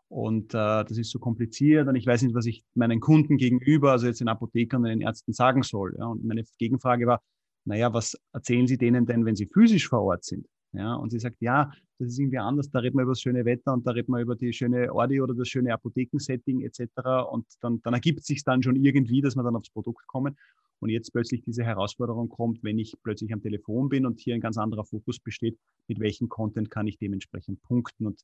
[0.09, 3.93] Und äh, das ist so kompliziert und ich weiß nicht, was ich meinen Kunden gegenüber,
[3.93, 5.95] also jetzt den Apothekern und den Ärzten sagen soll.
[5.97, 6.05] Ja.
[6.05, 7.21] Und meine Gegenfrage war,
[7.65, 10.45] naja, was erzählen Sie denen denn, wenn sie physisch vor Ort sind?
[10.73, 13.45] Ja, und sie sagt, ja, das ist irgendwie anders, da reden wir über das schöne
[13.45, 16.89] Wetter und da reden wir über die schöne Ordi oder das schöne Apothekensetting etc.
[17.31, 20.35] Und dann, dann ergibt sich dann schon irgendwie, dass wir dann aufs Produkt kommen.
[20.79, 24.41] Und jetzt plötzlich diese Herausforderung kommt, wenn ich plötzlich am Telefon bin und hier ein
[24.41, 25.57] ganz anderer Fokus besteht,
[25.87, 28.07] mit welchem Content kann ich dementsprechend punkten.
[28.07, 28.21] Und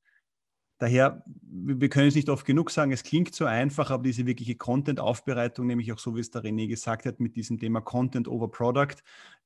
[0.80, 4.56] Daher, wir können es nicht oft genug sagen, es klingt so einfach, aber diese wirkliche
[4.56, 8.50] Content-Aufbereitung, nämlich auch so, wie es der René gesagt hat, mit diesem Thema Content over
[8.50, 8.96] Product,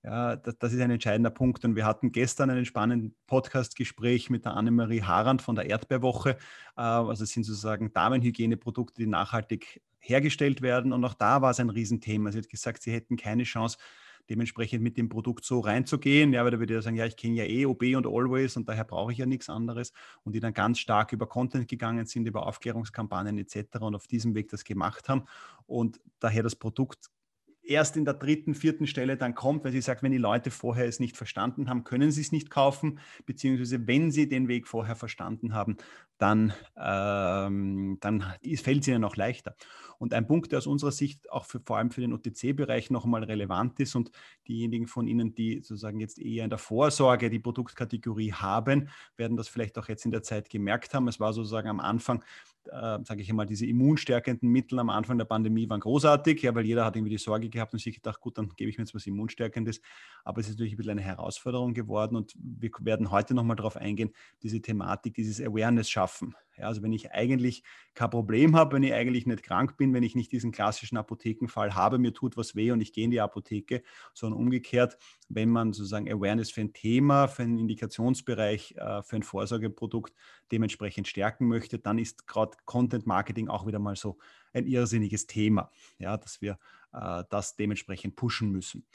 [0.04, 1.66] ja, das, das ist ein entscheidender Punkt.
[1.66, 6.38] Und wir hatten gestern einen spannenden Podcast-Gespräch mit der Annemarie Harand von der Erdbeerwoche.
[6.78, 10.94] Äh, also es sind sozusagen Damenhygieneprodukte, die nachhaltig hergestellt werden.
[10.94, 12.32] Und auch da war es ein Riesenthema.
[12.32, 13.78] Sie hat gesagt, sie hätten keine Chance,
[14.30, 16.34] dementsprechend mit dem Produkt so reinzugehen.
[16.34, 18.68] Ja, weil da würde ich sagen, ja, ich kenne ja eh OB und Always und
[18.68, 19.94] daher brauche ich ja nichts anderes.
[20.24, 23.80] Und die dann ganz stark über Content gegangen sind, über Aufklärungskampagnen etc.
[23.82, 25.24] und auf diesem Weg das gemacht haben.
[25.66, 27.10] Und daher das Produkt
[27.64, 30.86] erst in der dritten, vierten Stelle dann kommt, weil sie sagt, wenn die Leute vorher
[30.86, 34.96] es nicht verstanden haben, können sie es nicht kaufen, beziehungsweise wenn sie den Weg vorher
[34.96, 35.78] verstanden haben,
[36.24, 38.24] dann, ähm, dann
[38.56, 39.58] fällt es ihnen noch leichter.
[40.00, 43.04] Und ein Punkt, der aus unserer Sicht auch für, vor allem für den OTC-Bereich noch
[43.04, 44.10] einmal relevant ist und
[44.48, 49.50] diejenigen von Ihnen, die sozusagen jetzt eher in der Vorsorge die Produktkategorie haben, werden das
[49.50, 51.10] vielleicht auch jetzt in der Zeit gemerkt haben.
[51.10, 52.24] Es war sozusagen am Anfang
[52.68, 56.66] äh, sage ich einmal, diese immunstärkenden Mittel am Anfang der Pandemie waren großartig, ja, weil
[56.66, 58.96] jeder hat irgendwie die Sorge gehabt und sich gedacht, gut, dann gebe ich mir jetzt
[58.96, 59.82] was Immunstärkendes.
[60.24, 63.78] Aber es ist natürlich ein bisschen eine Herausforderung geworden und wir werden heute nochmal darauf
[63.78, 66.13] eingehen, diese Thematik, dieses Awareness schaffen.
[66.58, 67.64] Ja, also wenn ich eigentlich
[67.96, 71.74] kein Problem habe, wenn ich eigentlich nicht krank bin, wenn ich nicht diesen klassischen Apothekenfall
[71.74, 73.82] habe, mir tut was weh und ich gehe in die Apotheke,
[74.14, 74.98] sondern umgekehrt,
[75.30, 80.14] wenn man sozusagen Awareness für ein Thema, für einen Indikationsbereich, äh, für ein Vorsorgeprodukt
[80.52, 84.20] dementsprechend stärken möchte, dann ist gerade Content Marketing auch wieder mal so
[84.54, 86.60] ein irrsinniges Thema, ja, dass wir
[86.94, 88.86] äh, das dementsprechend pushen müssen.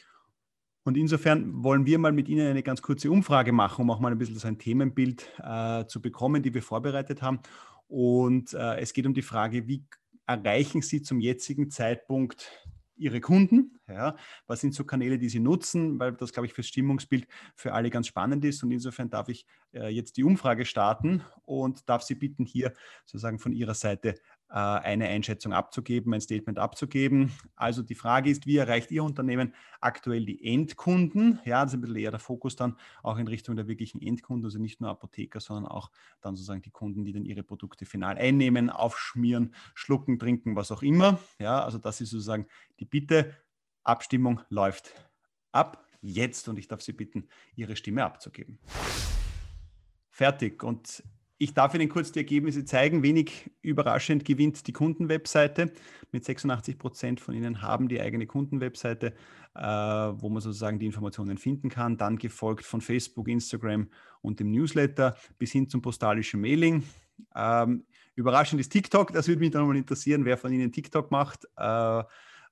[0.88, 4.10] Und insofern wollen wir mal mit Ihnen eine ganz kurze Umfrage machen, um auch mal
[4.10, 7.40] ein bisschen so ein Themenbild äh, zu bekommen, die wir vorbereitet haben.
[7.88, 9.84] Und äh, es geht um die Frage, wie
[10.26, 13.78] erreichen Sie zum jetzigen Zeitpunkt Ihre Kunden?
[13.86, 15.98] Ja, was sind so Kanäle, die Sie nutzen?
[15.98, 18.62] Weil das, glaube ich, fürs Stimmungsbild für alle ganz spannend ist.
[18.62, 22.72] Und insofern darf ich äh, jetzt die Umfrage starten und darf Sie bitten, hier
[23.04, 24.14] sozusagen von Ihrer Seite
[24.48, 27.32] eine Einschätzung abzugeben, ein Statement abzugeben.
[27.54, 31.38] Also die Frage ist, wie erreicht Ihr Unternehmen aktuell die Endkunden?
[31.44, 34.46] Ja, das ist ein bisschen eher der Fokus dann auch in Richtung der wirklichen Endkunden,
[34.46, 35.90] also nicht nur Apotheker, sondern auch
[36.22, 40.82] dann sozusagen die Kunden, die dann ihre Produkte final einnehmen, aufschmieren, schlucken, trinken, was auch
[40.82, 41.18] immer.
[41.38, 42.46] Ja, also das ist sozusagen
[42.80, 43.34] die Bitte.
[43.84, 44.94] Abstimmung läuft
[45.52, 48.58] ab jetzt und ich darf Sie bitten, Ihre Stimme abzugeben.
[50.10, 50.62] Fertig.
[50.62, 51.02] Und
[51.38, 53.02] ich darf Ihnen kurz die Ergebnisse zeigen.
[53.02, 55.72] Wenig überraschend gewinnt die Kundenwebseite.
[56.10, 59.14] Mit 86 Prozent von Ihnen haben die eigene Kundenwebseite,
[59.54, 61.96] äh, wo man sozusagen die Informationen finden kann.
[61.96, 63.88] Dann gefolgt von Facebook, Instagram
[64.20, 66.82] und dem Newsletter bis hin zum postalischen Mailing.
[67.36, 67.84] Ähm,
[68.16, 69.12] überraschend ist TikTok.
[69.12, 71.44] Das würde mich dann mal interessieren, wer von Ihnen TikTok macht.
[71.56, 72.02] Äh,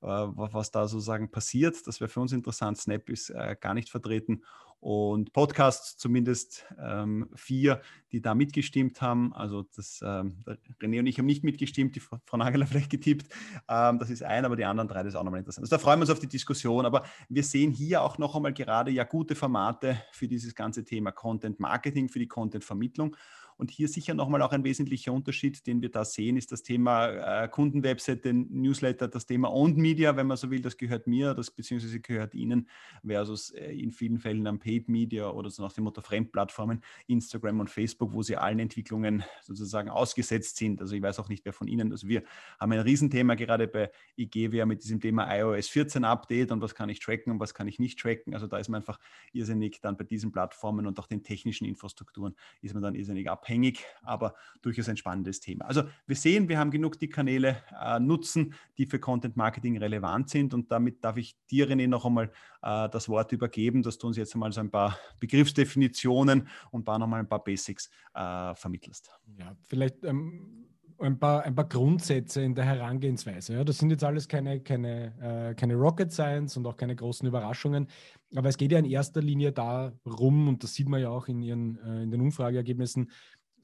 [0.01, 1.87] was da sozusagen passiert.
[1.87, 2.79] Das wäre für uns interessant.
[2.79, 4.43] Snap ist äh, gar nicht vertreten
[4.81, 7.81] und Podcasts, zumindest ähm, vier,
[8.13, 9.35] die da mitgestimmt haben.
[9.35, 10.45] Also das, ähm,
[10.81, 13.27] René und ich haben nicht mitgestimmt, die Frau Nageler vielleicht getippt.
[13.69, 15.65] Ähm, das ist ein, aber die anderen drei, das ist auch nochmal interessant.
[15.65, 16.87] Also da freuen wir uns auf die Diskussion.
[16.87, 21.11] Aber wir sehen hier auch noch einmal gerade ja gute Formate für dieses ganze Thema
[21.11, 23.17] Content Marketing, für die Content Vermittlung.
[23.57, 27.45] Und hier sicher nochmal auch ein wesentlicher Unterschied, den wir da sehen, ist das Thema
[27.45, 31.51] äh, Kundenwebseite, Newsletter, das Thema Owned Media, wenn man so will, das gehört mir, das
[31.51, 32.69] beziehungsweise gehört Ihnen,
[33.05, 37.61] versus äh, in vielen Fällen am Paid Media oder so nach dem Motto Fremdplattformen, Instagram
[37.61, 40.81] und Facebook, wo sie allen Entwicklungen sozusagen ausgesetzt sind.
[40.81, 42.25] Also ich weiß auch nicht, wer von Ihnen, also wir
[42.61, 46.91] haben ein Riesenthema gerade bei IGWR mit diesem Thema iOS 14 Update und was kann
[46.91, 48.35] ich tracken und was kann ich nicht tracken.
[48.35, 49.01] Also da ist man einfach
[49.33, 53.46] irrsinnig dann bei diesen Plattformen und auch den technischen Infrastrukturen ist man dann irrsinnig ab
[53.47, 55.67] abhängig, aber durchaus ein spannendes Thema.
[55.67, 60.31] Also wir sehen, wir haben genug die Kanäle äh, nutzen, die für Content Marketing relevant
[60.31, 62.33] sind und damit darf ich dir, René, noch einmal
[62.63, 66.85] äh, das Wort übergeben, dass du uns jetzt einmal so ein paar Begriffsdefinitionen und ein
[66.85, 69.11] paar nochmal ein paar Basics äh, vermittelst.
[69.39, 70.67] Ja, vielleicht ähm
[70.99, 73.55] ein paar, ein paar Grundsätze in der Herangehensweise.
[73.55, 77.27] Ja, das sind jetzt alles keine, keine, äh, keine Rocket Science und auch keine großen
[77.27, 77.89] Überraschungen.
[78.35, 81.43] Aber es geht ja in erster Linie darum, und das sieht man ja auch in,
[81.43, 83.11] ihren, äh, in den Umfrageergebnissen,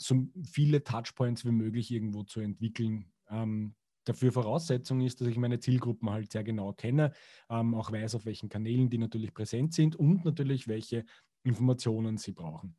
[0.03, 3.13] so viele Touchpoints wie möglich irgendwo zu entwickeln.
[3.31, 7.13] Ähm, dafür Voraussetzung ist, dass ich meine Zielgruppen halt sehr genau kenne,
[7.49, 11.05] ähm, auch weiß, auf welchen Kanälen die natürlich präsent sind und natürlich, welche
[11.45, 12.77] Informationen sie brauchen.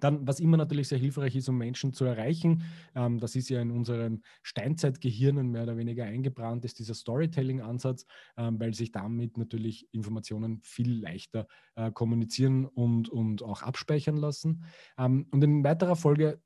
[0.00, 2.64] Dann, was immer natürlich sehr hilfreich ist, um Menschen zu erreichen,
[2.96, 8.04] ähm, das ist ja in unseren Steinzeitgehirnen mehr oder weniger eingebrannt, ist dieser Storytelling-Ansatz,
[8.36, 11.46] ähm, weil sich damit natürlich Informationen viel leichter
[11.76, 14.64] äh, kommunizieren und, und auch abspeichern lassen.
[14.98, 16.42] Ähm, und in weiterer Folge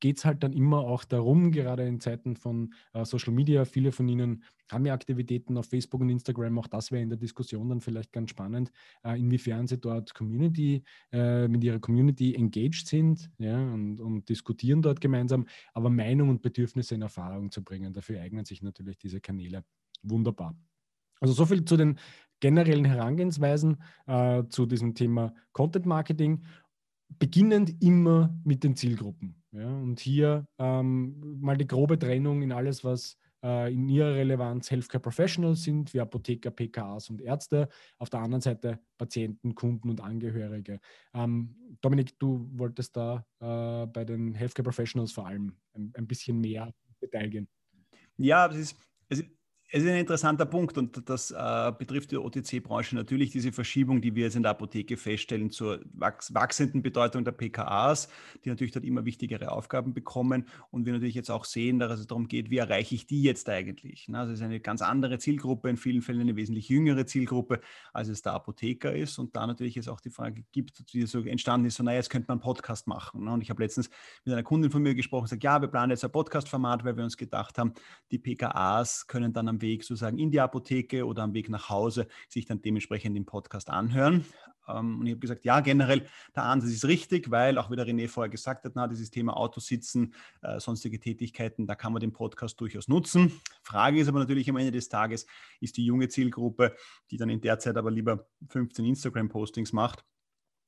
[0.00, 3.92] geht es halt dann immer auch darum, gerade in Zeiten von äh, Social Media, viele
[3.92, 7.68] von Ihnen haben ja Aktivitäten auf Facebook und Instagram, auch das wäre in der Diskussion
[7.68, 8.72] dann vielleicht ganz spannend,
[9.04, 10.82] äh, inwiefern Sie dort Community,
[11.12, 16.42] äh, mit Ihrer Community engaged sind ja, und, und diskutieren dort gemeinsam, aber Meinung und
[16.42, 17.92] Bedürfnisse in Erfahrung zu bringen.
[17.92, 19.64] Dafür eignen sich natürlich diese Kanäle
[20.02, 20.56] wunderbar.
[21.20, 21.98] Also so viel zu den
[22.40, 26.44] generellen Herangehensweisen äh, zu diesem Thema Content Marketing,
[27.18, 29.42] beginnend immer mit den Zielgruppen.
[29.56, 34.70] Ja, und hier ähm, mal die grobe Trennung in alles, was äh, in ihrer Relevanz
[34.70, 37.68] Healthcare Professionals sind, wie Apotheker, PKAs und Ärzte.
[37.98, 40.78] Auf der anderen Seite Patienten, Kunden und Angehörige.
[41.14, 46.38] Ähm, Dominik, du wolltest da äh, bei den Healthcare Professionals vor allem ein, ein bisschen
[46.38, 47.48] mehr Detail gehen.
[48.18, 48.76] Ja, es ist,
[49.08, 49.35] es ist
[49.68, 54.14] es ist ein interessanter Punkt und das äh, betrifft die OTC-Branche natürlich, diese Verschiebung, die
[54.14, 58.08] wir jetzt in der Apotheke feststellen zur wachs wachsenden Bedeutung der PKAs,
[58.44, 62.06] die natürlich dort immer wichtigere Aufgaben bekommen und wir natürlich jetzt auch sehen, dass es
[62.06, 64.08] darum geht, wie erreiche ich die jetzt eigentlich.
[64.12, 67.60] Also es ist eine ganz andere Zielgruppe, in vielen Fällen eine wesentlich jüngere Zielgruppe,
[67.92, 71.20] als es der Apotheker ist und da natürlich jetzt auch die Frage gibt, die so
[71.22, 73.26] entstanden ist, so naja, jetzt könnte man einen Podcast machen.
[73.26, 73.90] Und ich habe letztens
[74.24, 76.96] mit einer Kundin von mir gesprochen und gesagt, ja, wir planen jetzt ein Podcast-Format, weil
[76.96, 77.72] wir uns gedacht haben,
[78.12, 81.68] die PKAs können dann am am Weg sozusagen in die Apotheke oder am Weg nach
[81.68, 84.24] Hause sich dann dementsprechend den Podcast anhören.
[84.68, 87.86] Ähm, und ich habe gesagt, ja, generell der Ansatz ist richtig, weil auch wie der
[87.86, 92.12] René vorher gesagt hat, na, dieses Thema Autositzen, äh, sonstige Tätigkeiten, da kann man den
[92.12, 93.40] Podcast durchaus nutzen.
[93.62, 95.26] Frage ist aber natürlich am Ende des Tages,
[95.60, 96.74] ist die junge Zielgruppe,
[97.10, 100.04] die dann in der Zeit aber lieber 15 Instagram-Postings macht,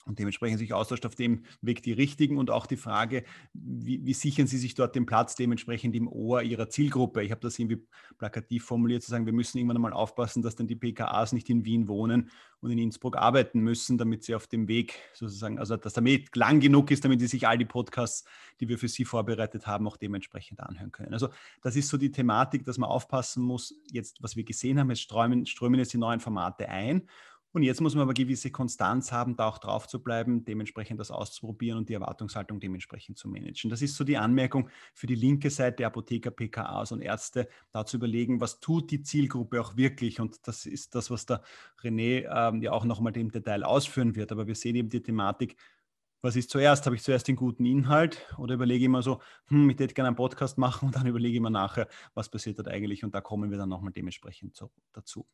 [0.09, 4.15] und dementsprechend sich austauscht auf dem Weg die richtigen und auch die Frage, wie, wie,
[4.15, 7.23] sichern Sie sich dort den Platz dementsprechend im Ohr Ihrer Zielgruppe?
[7.23, 10.67] Ich habe das irgendwie plakativ formuliert, zu sagen, wir müssen irgendwann einmal aufpassen, dass dann
[10.67, 14.67] die PKAs nicht in Wien wohnen und in Innsbruck arbeiten müssen, damit sie auf dem
[14.67, 18.25] Weg sozusagen, also dass Weg lang genug ist, damit sie sich all die Podcasts,
[18.61, 21.13] die wir für Sie vorbereitet haben, auch dementsprechend anhören können.
[21.13, 21.29] Also
[21.63, 25.03] das ist so die Thematik, dass man aufpassen muss, jetzt, was wir gesehen haben, jetzt
[25.03, 27.09] strömen, strömen jetzt die neuen Formate ein
[27.59, 31.11] und jetzt muss man aber gewisse Konstanz haben, da auch drauf zu bleiben, dementsprechend das
[31.11, 33.69] auszuprobieren und die Erwartungshaltung dementsprechend zu managen.
[33.69, 37.97] Das ist so die Anmerkung für die linke Seite, Apotheker, PKAs und Ärzte, da zu
[37.97, 40.21] überlegen, was tut die Zielgruppe auch wirklich.
[40.21, 41.43] Und das ist das, was der
[41.83, 44.31] René ähm, ja auch nochmal im Detail ausführen wird.
[44.31, 45.57] Aber wir sehen eben die Thematik,
[46.23, 46.87] was ist zuerst?
[46.87, 50.09] Habe ich zuerst den guten Inhalt oder überlege ich immer so, hm, ich hätte gerne
[50.09, 53.21] einen Podcast machen und dann überlege ich mir nachher, was passiert dort eigentlich und da
[53.21, 55.27] kommen wir dann nochmal dementsprechend so dazu.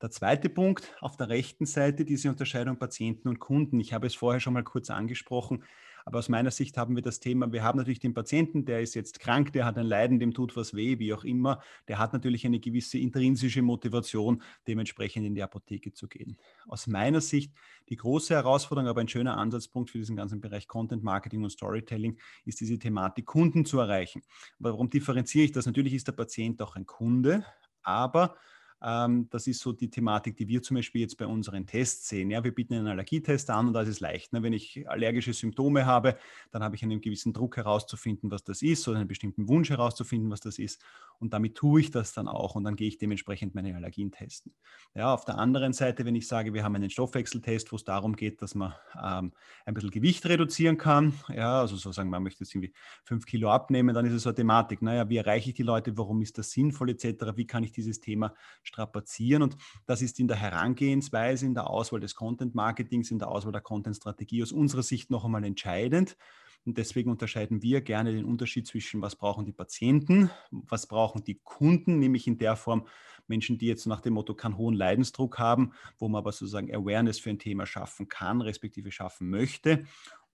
[0.00, 3.80] Der zweite Punkt auf der rechten Seite, diese Unterscheidung Patienten und Kunden.
[3.80, 5.64] Ich habe es vorher schon mal kurz angesprochen,
[6.04, 8.94] aber aus meiner Sicht haben wir das Thema, wir haben natürlich den Patienten, der ist
[8.94, 11.60] jetzt krank, der hat ein Leiden, dem tut was weh, wie auch immer.
[11.88, 16.38] Der hat natürlich eine gewisse intrinsische Motivation, dementsprechend in die Apotheke zu gehen.
[16.68, 17.52] Aus meiner Sicht
[17.88, 22.18] die große Herausforderung, aber ein schöner Ansatzpunkt für diesen ganzen Bereich Content Marketing und Storytelling
[22.44, 24.22] ist diese Thematik, Kunden zu erreichen.
[24.60, 25.66] Warum differenziere ich das?
[25.66, 27.44] Natürlich ist der Patient auch ein Kunde,
[27.82, 28.36] aber
[28.80, 32.30] das ist so die Thematik, die wir zum Beispiel jetzt bei unseren Tests sehen.
[32.30, 34.32] Ja, wir bieten einen Allergietest an und da ist es leicht.
[34.32, 34.42] Ne?
[34.42, 36.16] Wenn ich allergische Symptome habe,
[36.52, 40.30] dann habe ich einen gewissen Druck herauszufinden, was das ist oder einen bestimmten Wunsch herauszufinden,
[40.30, 40.80] was das ist.
[41.18, 44.52] Und damit tue ich das dann auch und dann gehe ich dementsprechend meine Allergien testen.
[44.94, 48.14] Ja, auf der anderen Seite, wenn ich sage, wir haben einen Stoffwechseltest, wo es darum
[48.14, 49.32] geht, dass man ähm,
[49.66, 53.92] ein bisschen Gewicht reduzieren kann, ja, also sozusagen, man möchte jetzt irgendwie fünf Kilo abnehmen,
[53.94, 54.82] dann ist es so eine Thematik.
[54.82, 58.00] Naja, wie erreiche ich die Leute, warum ist das sinnvoll etc., wie kann ich dieses
[58.00, 58.34] Thema
[58.68, 59.42] strapazieren.
[59.42, 63.60] Und das ist in der Herangehensweise, in der Auswahl des Content-Marketings, in der Auswahl der
[63.60, 66.16] Content-Strategie aus unserer Sicht noch einmal entscheidend.
[66.64, 71.40] Und deswegen unterscheiden wir gerne den Unterschied zwischen, was brauchen die Patienten, was brauchen die
[71.42, 72.86] Kunden, nämlich in der Form
[73.26, 77.18] Menschen, die jetzt nach dem Motto keinen hohen Leidensdruck haben, wo man aber sozusagen Awareness
[77.20, 79.84] für ein Thema schaffen kann, respektive schaffen möchte.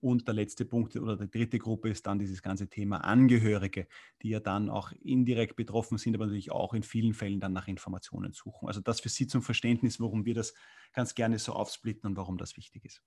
[0.05, 3.87] Und der letzte Punkt oder die dritte Gruppe ist dann dieses ganze Thema Angehörige,
[4.21, 7.67] die ja dann auch indirekt betroffen sind, aber natürlich auch in vielen Fällen dann nach
[7.67, 8.67] Informationen suchen.
[8.67, 10.53] Also das für Sie zum Verständnis, warum wir das
[10.93, 13.01] ganz gerne so aufsplitten und warum das wichtig ist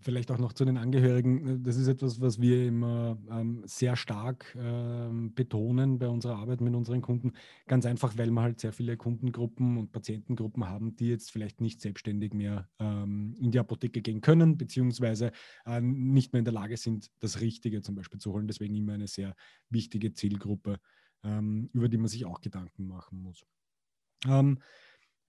[0.00, 1.62] vielleicht auch noch zu den Angehörigen.
[1.62, 6.74] Das ist etwas, was wir immer ähm, sehr stark ähm, betonen bei unserer Arbeit mit
[6.74, 7.32] unseren Kunden.
[7.66, 11.80] Ganz einfach, weil wir halt sehr viele Kundengruppen und Patientengruppen haben, die jetzt vielleicht nicht
[11.80, 15.32] selbstständig mehr ähm, in die Apotheke gehen können, beziehungsweise
[15.66, 18.46] äh, nicht mehr in der Lage sind, das Richtige zum Beispiel zu holen.
[18.46, 19.34] Deswegen immer eine sehr
[19.68, 20.78] wichtige Zielgruppe,
[21.24, 23.44] ähm, über die man sich auch Gedanken machen muss.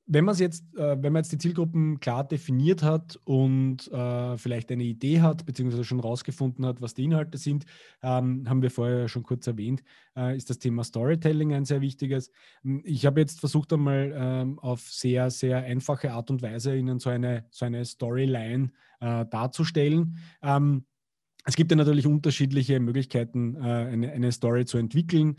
[0.05, 4.69] Wenn man jetzt, äh, wenn man jetzt die Zielgruppen klar definiert hat und äh, vielleicht
[4.69, 7.65] eine Idee hat, beziehungsweise schon rausgefunden hat, was die Inhalte sind,
[8.01, 9.81] ähm, haben wir vorher schon kurz erwähnt,
[10.17, 12.31] äh, ist das Thema Storytelling ein sehr wichtiges.
[12.63, 16.99] Hm, ich habe jetzt versucht einmal ähm, auf sehr, sehr einfache Art und Weise Ihnen
[16.99, 20.17] so eine, so eine Storyline darzustellen.
[20.41, 20.85] Ähm,
[21.43, 25.35] es gibt ja natürlich unterschiedliche Möglichkeiten, eine, Story zu entwickeln.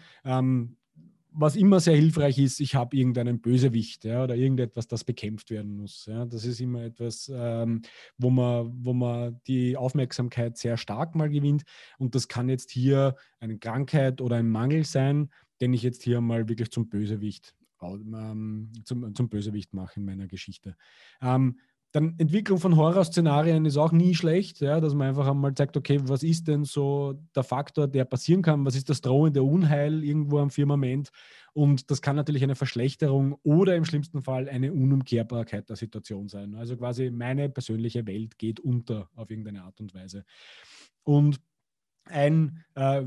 [1.36, 5.76] Was immer sehr hilfreich ist, ich habe irgendeinen Bösewicht ja, oder irgendetwas, das bekämpft werden
[5.76, 6.06] muss.
[6.06, 6.24] Ja.
[6.26, 7.82] Das ist immer etwas, ähm,
[8.16, 11.64] wo, man, wo man die Aufmerksamkeit sehr stark mal gewinnt.
[11.98, 16.20] Und das kann jetzt hier eine Krankheit oder ein Mangel sein, den ich jetzt hier
[16.20, 20.76] mal wirklich zum Bösewicht, ähm, zum, zum Bösewicht mache in meiner Geschichte.
[21.20, 21.58] Ähm,
[21.94, 26.00] dann Entwicklung von Horrorszenarien ist auch nie schlecht, ja, dass man einfach einmal zeigt, okay,
[26.02, 28.64] was ist denn so der Faktor, der passieren kann?
[28.66, 31.10] Was ist das drohende Unheil irgendwo am Firmament?
[31.52, 36.56] Und das kann natürlich eine Verschlechterung oder im schlimmsten Fall eine Unumkehrbarkeit der Situation sein.
[36.56, 40.24] Also quasi meine persönliche Welt geht unter auf irgendeine Art und Weise.
[41.04, 41.40] Und
[42.06, 43.02] ein äh,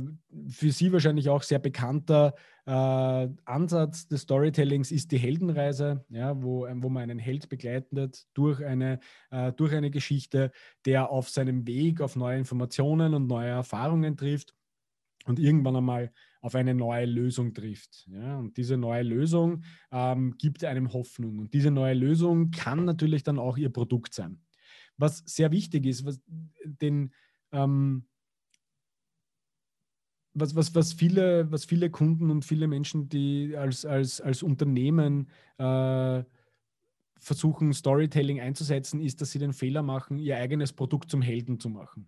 [0.49, 2.33] für Sie wahrscheinlich auch sehr bekannter
[2.67, 8.27] äh, Ansatz des Storytellings ist die Heldenreise, ja, wo, ähm, wo man einen Held begleitet
[8.33, 8.99] durch eine,
[9.31, 10.51] äh, durch eine Geschichte,
[10.85, 14.53] der auf seinem Weg auf neue Informationen und neue Erfahrungen trifft
[15.25, 18.07] und irgendwann einmal auf eine neue Lösung trifft.
[18.11, 18.37] Ja?
[18.37, 21.39] Und diese neue Lösung ähm, gibt einem Hoffnung.
[21.39, 24.41] Und diese neue Lösung kann natürlich dann auch Ihr Produkt sein.
[24.97, 26.21] Was sehr wichtig ist, was
[26.63, 27.13] den
[27.51, 28.07] ähm,
[30.39, 35.29] was, was, was, viele, was viele Kunden und viele Menschen, die als, als, als Unternehmen
[35.57, 36.23] äh,
[37.19, 41.69] versuchen, Storytelling einzusetzen, ist, dass sie den Fehler machen, ihr eigenes Produkt zum Helden zu
[41.69, 42.07] machen.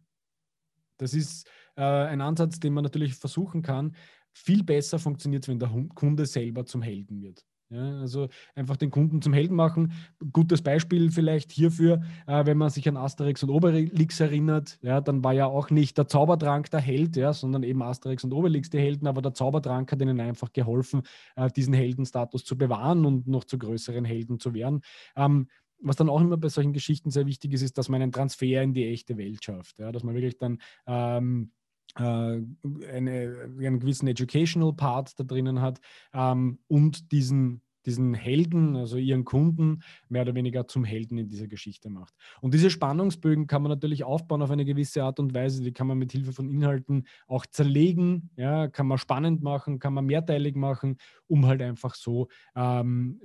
[0.98, 3.96] Das ist äh, ein Ansatz, den man natürlich versuchen kann.
[4.34, 7.46] Viel besser funktioniert es, wenn der Kunde selber zum Helden wird.
[7.72, 9.94] Ja, also einfach den Kunden zum Helden machen.
[10.34, 15.24] Gutes Beispiel vielleicht hierfür, äh, wenn man sich an Asterix und Obelix erinnert, ja, dann
[15.24, 18.80] war ja auch nicht der Zaubertrank der Held, ja, sondern eben Asterix und Obelix die
[18.80, 21.04] Helden, aber der Zaubertrank hat ihnen einfach geholfen,
[21.36, 24.82] äh, diesen Heldenstatus zu bewahren und noch zu größeren Helden zu werden.
[25.16, 25.48] Ähm,
[25.82, 28.64] was dann auch immer bei solchen Geschichten sehr wichtig ist, ist, dass man einen Transfer
[28.64, 29.80] in die echte Welt schafft.
[29.80, 31.59] Ja, dass man wirklich dann ähm, äh,
[31.96, 35.80] eine, einen gewissen Educational Part da drinnen hat
[36.14, 41.48] ähm, und diesen, diesen Helden, also ihren Kunden, mehr oder weniger zum Helden in dieser
[41.48, 42.14] Geschichte macht.
[42.42, 45.88] Und diese Spannungsbögen kann man natürlich aufbauen auf eine gewisse Art und Weise, die kann
[45.88, 50.56] man mit Hilfe von Inhalten auch zerlegen, ja, kann man spannend machen, kann man mehrteilig
[50.56, 50.98] machen,
[51.28, 53.20] um halt einfach so, ähm,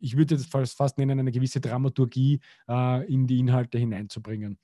[0.00, 4.58] ich würde es fast nennen, eine gewisse Dramaturgie äh, in die Inhalte hineinzubringen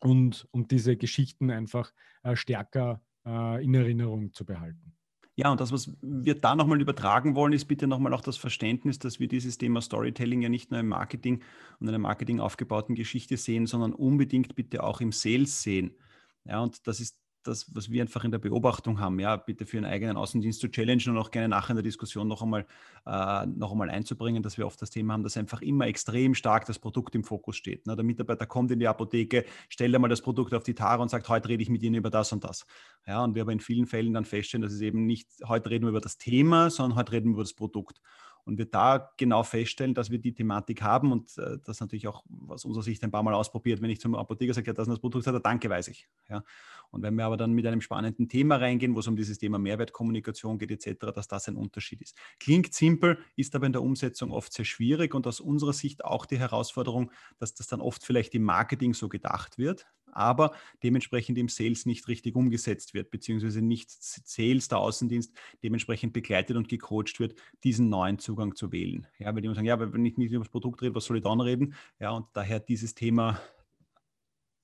[0.00, 4.94] und, und diese Geschichten einfach äh, stärker äh, in Erinnerung zu behalten.
[5.36, 8.98] Ja, und das, was wir da nochmal übertragen wollen, ist bitte nochmal auch das Verständnis,
[8.98, 11.44] dass wir dieses Thema Storytelling ja nicht nur im Marketing
[11.78, 15.96] und einer Marketing aufgebauten Geschichte sehen, sondern unbedingt bitte auch im Sales sehen.
[16.44, 19.78] Ja, und das ist das, was wir einfach in der Beobachtung haben, ja, bitte für
[19.78, 22.66] einen eigenen Außendienst zu challengen und auch gerne nachher in der Diskussion noch einmal,
[23.06, 26.66] äh, noch einmal einzubringen, dass wir oft das Thema haben, dass einfach immer extrem stark
[26.66, 27.86] das Produkt im Fokus steht.
[27.86, 27.96] Ne?
[27.96, 31.28] Der Mitarbeiter kommt in die Apotheke, stellt einmal das Produkt auf die Tare und sagt,
[31.28, 32.66] heute rede ich mit Ihnen über das und das.
[33.06, 35.84] Ja, und wir aber in vielen Fällen dann feststellen, dass es eben nicht, heute reden
[35.86, 38.00] wir über das Thema, sondern heute reden wir über das Produkt
[38.48, 42.24] und wir da genau feststellen, dass wir die Thematik haben und äh, das natürlich auch
[42.48, 43.82] aus unserer Sicht ein paar Mal ausprobiert.
[43.82, 46.08] Wenn ich zum Apotheker sage, ja, das ist das Produkt, sagt er, danke, weiß ich.
[46.30, 46.42] Ja.
[46.90, 49.58] Und wenn wir aber dann mit einem spannenden Thema reingehen, wo es um dieses Thema
[49.58, 52.16] Mehrwertkommunikation geht etc., dass das ein Unterschied ist.
[52.40, 56.26] Klingt simpel, ist aber in der Umsetzung oft sehr schwierig und aus unserer Sicht auch
[56.26, 61.48] die Herausforderung, dass das dann oft vielleicht im Marketing so gedacht wird, aber dementsprechend im
[61.48, 67.38] Sales nicht richtig umgesetzt wird, beziehungsweise nicht Sales, der Außendienst, dementsprechend begleitet und gecoacht wird,
[67.64, 69.06] diesen neuen Zugang zu wählen.
[69.18, 71.18] Ja, weil die immer sagen, ja, wenn ich nicht über das Produkt rede, was soll
[71.18, 71.74] ich dann reden?
[72.00, 73.40] Ja, und daher dieses Thema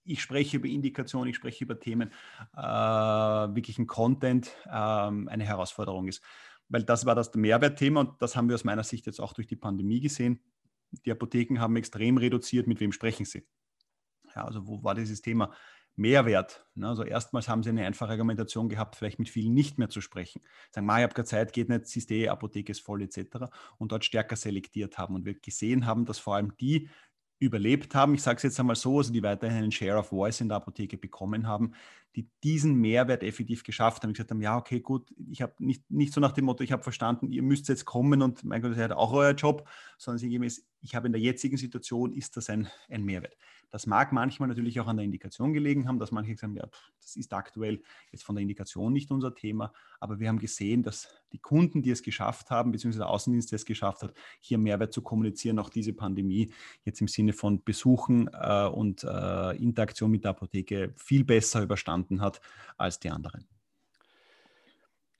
[0.04, 2.10] ich spreche über Indikation, ich spreche über Themen,
[2.56, 6.22] äh, wirklichen Content äh, eine Herausforderung ist.
[6.68, 9.46] Weil das war das Mehrwertthema und das haben wir aus meiner Sicht jetzt auch durch
[9.46, 10.40] die Pandemie gesehen.
[11.04, 13.46] Die Apotheken haben extrem reduziert, mit wem sprechen sie.
[14.34, 15.52] Ja, also wo war dieses Thema
[15.96, 16.66] Mehrwert?
[16.74, 16.88] Ne?
[16.88, 20.40] Also erstmals haben sie eine einfache Argumentation gehabt, vielleicht mit vielen nicht mehr zu sprechen.
[20.70, 23.46] Sagen, ich habe keine Zeit, geht nicht, siehst eh, Apotheke ist voll etc.
[23.78, 25.14] Und dort stärker selektiert haben.
[25.14, 26.88] Und wir gesehen haben, dass vor allem die
[27.44, 30.40] überlebt haben, ich sage es jetzt einmal so, also die weiterhin einen Share of Voice
[30.40, 31.72] in der Apotheke bekommen haben,
[32.16, 34.10] die diesen Mehrwert effektiv geschafft haben.
[34.10, 36.72] Ich gesagt haben, ja, okay, gut, ich habe nicht, nicht so nach dem Motto, ich
[36.72, 40.18] habe verstanden, ihr müsst jetzt kommen und mein Gott, das ist auch euer Job, sondern
[40.18, 43.36] sinngemäß, ich habe in der jetzigen Situation, ist das ein, ein Mehrwert.
[43.70, 46.68] Das mag manchmal natürlich auch an der Indikation gelegen haben, dass manche sagen, ja,
[47.00, 51.08] das ist aktuell jetzt von der Indikation nicht unser Thema, aber wir haben gesehen, dass
[51.32, 54.92] die Kunden, die es geschafft haben, beziehungsweise der Außendienst, der es geschafft hat, hier Mehrwert
[54.92, 56.52] zu kommunizieren, auch diese Pandemie
[56.84, 62.03] jetzt im Sinne von Besuchen äh, und äh, Interaktion mit der Apotheke viel besser überstanden
[62.20, 62.40] hat
[62.76, 63.46] als die anderen.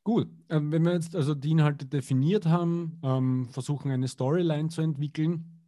[0.05, 4.83] Gut, ähm, wenn wir jetzt also die Inhalte definiert haben, ähm, versuchen eine Storyline zu
[4.83, 5.63] entwickeln,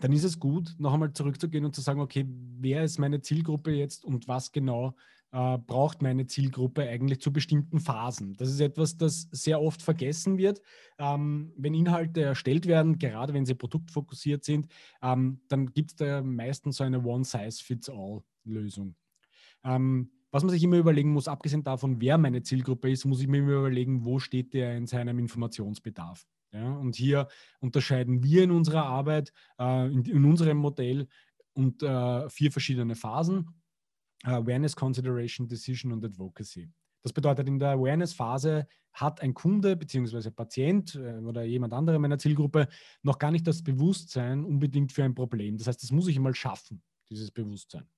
[0.00, 2.24] dann ist es gut, noch einmal zurückzugehen und zu sagen, okay,
[2.60, 4.94] wer ist meine Zielgruppe jetzt und was genau
[5.32, 8.36] äh, braucht meine Zielgruppe eigentlich zu bestimmten Phasen.
[8.36, 10.62] Das ist etwas, das sehr oft vergessen wird.
[10.98, 14.68] Ähm, wenn Inhalte erstellt werden, gerade wenn sie produktfokussiert sind,
[15.00, 18.94] dann gibt es da meistens so eine One-Size-Fits-All-Lösung.
[20.30, 23.38] Was man sich immer überlegen muss, abgesehen davon, wer meine Zielgruppe ist, muss ich mir
[23.38, 26.26] immer überlegen, wo steht der in seinem Informationsbedarf.
[26.52, 27.28] Ja, und hier
[27.60, 31.06] unterscheiden wir in unserer Arbeit, äh, in, in, unserem Modell
[31.52, 33.54] und äh, vier verschiedene Phasen.
[34.24, 36.68] Äh, Awareness, Consideration, Decision und Advocacy.
[37.02, 40.30] Das bedeutet, in der Awareness-Phase hat ein Kunde bzw.
[40.30, 42.68] Patient äh, oder jemand anderer meiner Zielgruppe
[43.02, 45.56] noch gar nicht das Bewusstsein unbedingt für ein Problem.
[45.56, 47.88] Das heißt, das muss ich mal schaffen, dieses Bewusstsein.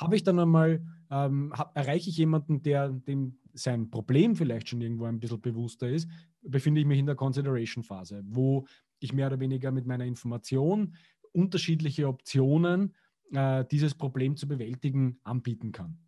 [0.00, 4.80] Habe ich dann einmal, ähm, hab, erreiche ich jemanden, der dem sein Problem vielleicht schon
[4.80, 6.08] irgendwo ein bisschen bewusster ist,
[6.42, 8.66] befinde ich mich in der Consideration-Phase, wo
[9.00, 10.94] ich mehr oder weniger mit meiner Information
[11.32, 12.94] unterschiedliche Optionen,
[13.32, 15.98] äh, dieses Problem zu bewältigen, anbieten kann.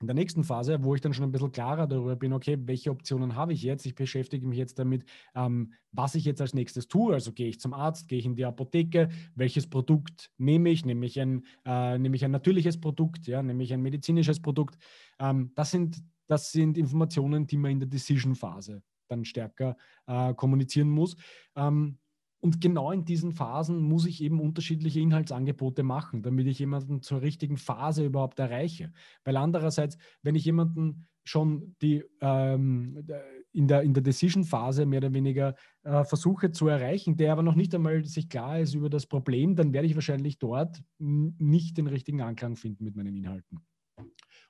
[0.00, 2.90] In der nächsten Phase, wo ich dann schon ein bisschen klarer darüber bin, okay, welche
[2.90, 3.86] Optionen habe ich jetzt?
[3.86, 7.14] Ich beschäftige mich jetzt damit, ähm, was ich jetzt als nächstes tue.
[7.14, 10.84] Also gehe ich zum Arzt, gehe ich in die Apotheke, welches Produkt nehme ich?
[10.84, 14.76] Nehme ich ein, äh, nehme ich ein natürliches Produkt, ja, nehme ich ein medizinisches Produkt?
[15.18, 20.90] Ähm, das, sind, das sind Informationen, die man in der Decision-Phase dann stärker äh, kommunizieren
[20.90, 21.16] muss.
[21.54, 21.98] Ähm,
[22.40, 27.22] und genau in diesen Phasen muss ich eben unterschiedliche Inhaltsangebote machen, damit ich jemanden zur
[27.22, 28.92] richtigen Phase überhaupt erreiche.
[29.24, 33.04] Weil andererseits, wenn ich jemanden schon die ähm,
[33.52, 37.54] in der, in der Decision-Phase mehr oder weniger äh, Versuche zu erreichen, der aber noch
[37.54, 41.86] nicht einmal sich klar ist über das Problem, dann werde ich wahrscheinlich dort nicht den
[41.86, 43.60] richtigen Anklang finden mit meinen Inhalten.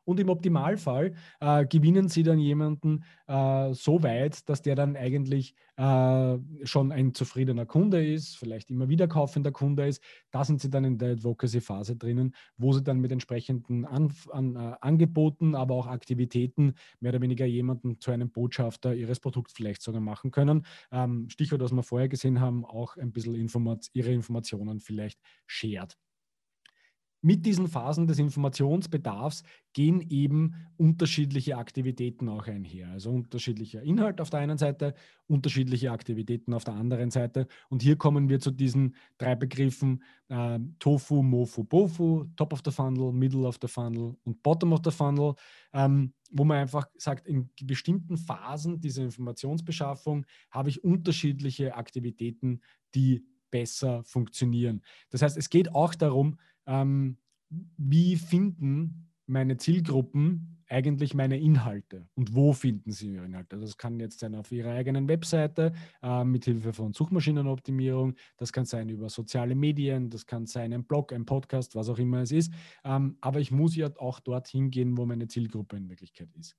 [0.07, 5.55] Und im Optimalfall äh, gewinnen sie dann jemanden äh, so weit, dass der dann eigentlich
[5.77, 10.03] äh, schon ein zufriedener Kunde ist, vielleicht immer wieder kaufender Kunde ist.
[10.31, 14.55] Da sind sie dann in der Advocacy-Phase drinnen, wo sie dann mit entsprechenden An an,
[14.55, 19.83] äh, Angeboten, aber auch Aktivitäten mehr oder weniger jemanden zu einem Botschafter ihres Produkts vielleicht
[19.83, 20.65] sogar machen können.
[20.93, 25.99] Ähm, Stichwort, was wir vorher gesehen haben, auch ein bisschen Informat ihre Informationen vielleicht shared
[27.23, 29.43] mit diesen Phasen des Informationsbedarfs
[29.73, 32.91] gehen eben unterschiedliche Aktivitäten auch einher.
[32.91, 34.95] Also unterschiedlicher Inhalt auf der einen Seite,
[35.27, 37.47] unterschiedliche Aktivitäten auf der anderen Seite.
[37.69, 42.71] Und hier kommen wir zu diesen drei Begriffen äh, Tofu, Mofu, Bofu, Top of the
[42.71, 45.35] Funnel, Middle of the Funnel und Bottom of the Funnel,
[45.73, 52.61] ähm, wo man einfach sagt, in bestimmten Phasen dieser Informationsbeschaffung habe ich unterschiedliche Aktivitäten,
[52.95, 54.83] die besser funktionieren.
[55.11, 57.19] Das heißt, es geht auch darum, ähm,
[57.77, 63.59] wie finden meine Zielgruppen eigentlich meine Inhalte und wo finden sie ihre Inhalte?
[63.59, 68.65] Das kann jetzt sein auf ihrer eigenen Webseite äh, mit Hilfe von Suchmaschinenoptimierung, das kann
[68.65, 72.33] sein über soziale Medien, das kann sein ein Blog, ein Podcast, was auch immer es
[72.33, 72.53] ist.
[72.85, 76.57] Ähm, aber ich muss ja auch dorthin gehen, wo meine Zielgruppe in Wirklichkeit ist.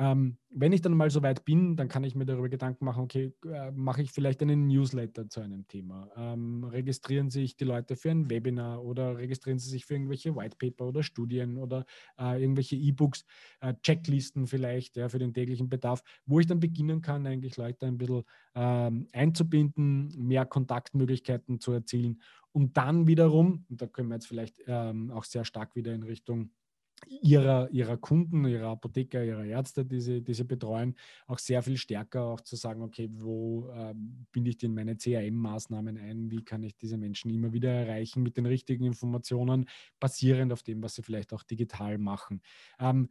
[0.00, 3.02] Ähm, wenn ich dann mal so weit bin, dann kann ich mir darüber Gedanken machen,
[3.04, 6.10] okay, äh, mache ich vielleicht einen Newsletter zu einem Thema?
[6.16, 10.86] Ähm, registrieren sich die Leute für ein Webinar oder registrieren sie sich für irgendwelche Whitepaper
[10.86, 11.84] oder Studien oder
[12.18, 13.26] äh, irgendwelche E-Books,
[13.60, 17.86] äh, Checklisten vielleicht ja, für den täglichen Bedarf, wo ich dann beginnen kann, eigentlich Leute
[17.86, 18.22] ein bisschen
[18.54, 22.22] ähm, einzubinden, mehr Kontaktmöglichkeiten zu erzielen
[22.52, 26.02] und dann wiederum, und da können wir jetzt vielleicht ähm, auch sehr stark wieder in
[26.02, 26.50] Richtung
[27.06, 30.96] ihrer, ihrer Kunden, ihrer Apotheker, ihrer Ärzte, die sie, die sie betreuen,
[31.26, 33.94] auch sehr viel stärker auch zu sagen, okay, wo äh,
[34.32, 38.36] binde ich denn meine CRM-Maßnahmen ein, wie kann ich diese Menschen immer wieder erreichen mit
[38.36, 39.66] den richtigen Informationen,
[39.98, 42.40] basierend auf dem, was sie vielleicht auch digital machen.
[42.78, 43.08] Ähm,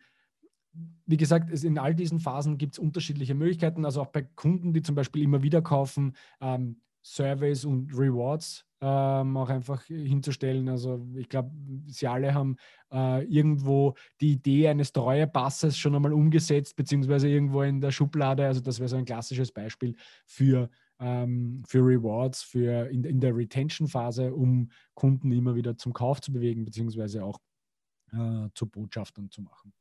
[1.05, 3.85] wie gesagt, in all diesen Phasen gibt es unterschiedliche Möglichkeiten.
[3.85, 9.35] Also auch bei Kunden, die zum Beispiel immer wieder kaufen, ähm, Surveys und Rewards ähm,
[9.35, 10.69] auch einfach hinzustellen.
[10.69, 11.51] Also ich glaube,
[11.87, 12.55] Sie alle haben
[12.91, 18.45] äh, irgendwo die Idee eines Treuepasses schon einmal umgesetzt, beziehungsweise irgendwo in der Schublade.
[18.45, 19.95] Also das wäre so ein klassisches Beispiel
[20.25, 20.69] für,
[20.99, 26.31] ähm, für Rewards, für in, in der Retention-Phase, um Kunden immer wieder zum Kauf zu
[26.31, 27.39] bewegen, beziehungsweise auch
[28.13, 29.73] äh, zu Botschaftern zu machen.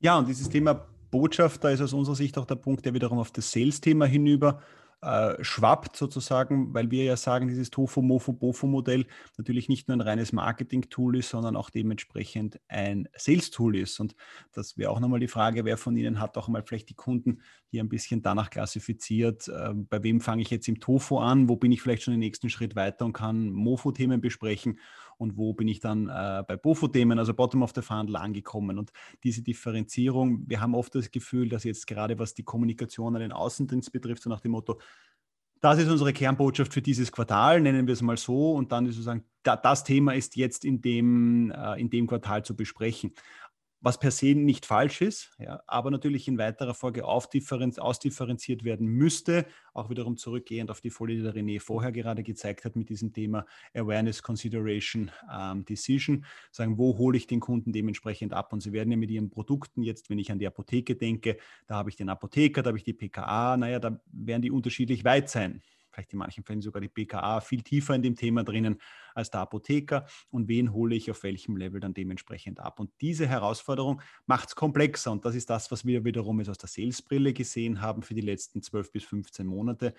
[0.00, 3.30] Ja, und dieses Thema Botschafter ist aus unserer Sicht auch der Punkt, der wiederum auf
[3.30, 4.62] das Sales-Thema hinüber
[5.00, 10.00] äh, schwappt sozusagen, weil wir ja sagen, dieses Tofu, Mofu, Bofu-Modell natürlich nicht nur ein
[10.00, 14.00] reines Marketing-Tool ist, sondern auch dementsprechend ein Sales-Tool ist.
[14.00, 14.16] Und
[14.52, 17.42] das wäre auch nochmal die Frage, wer von Ihnen hat auch mal vielleicht die Kunden
[17.70, 21.56] hier ein bisschen danach klassifiziert, äh, bei wem fange ich jetzt im Tofu an, wo
[21.56, 24.80] bin ich vielleicht schon den nächsten Schritt weiter und kann Mofu-Themen besprechen
[25.18, 28.78] und wo bin ich dann äh, bei BOFO-Themen, also Bottom of the Funnel, angekommen.
[28.78, 28.92] Und
[29.24, 33.32] diese Differenzierung, wir haben oft das Gefühl, dass jetzt gerade was die Kommunikation an den
[33.32, 34.80] Außendienst betrifft, so nach dem Motto,
[35.60, 38.52] das ist unsere Kernbotschaft für dieses Quartal, nennen wir es mal so.
[38.52, 42.54] Und dann ist sozusagen, das Thema ist jetzt in dem, äh, in dem Quartal zu
[42.54, 43.12] besprechen
[43.80, 49.46] was per se nicht falsch ist, ja, aber natürlich in weiterer Folge ausdifferenziert werden müsste,
[49.72, 53.12] auch wiederum zurückgehend auf die Folie, die der René vorher gerade gezeigt hat mit diesem
[53.12, 58.52] Thema Awareness, Consideration, ähm, Decision, sagen, wo hole ich den Kunden dementsprechend ab?
[58.52, 61.76] Und sie werden ja mit ihren Produkten jetzt, wenn ich an die Apotheke denke, da
[61.76, 65.30] habe ich den Apotheker, da habe ich die PKA, naja, da werden die unterschiedlich weit
[65.30, 65.62] sein
[65.98, 68.80] vielleicht in manchen Fällen sogar die BKA viel tiefer in dem Thema drinnen
[69.14, 72.78] als der Apotheker und wen hole ich auf welchem Level dann dementsprechend ab.
[72.78, 76.58] Und diese Herausforderung macht es komplexer und das ist das, was wir wiederum jetzt aus
[76.58, 79.94] der Salesbrille gesehen haben für die letzten 12 bis 15 Monate.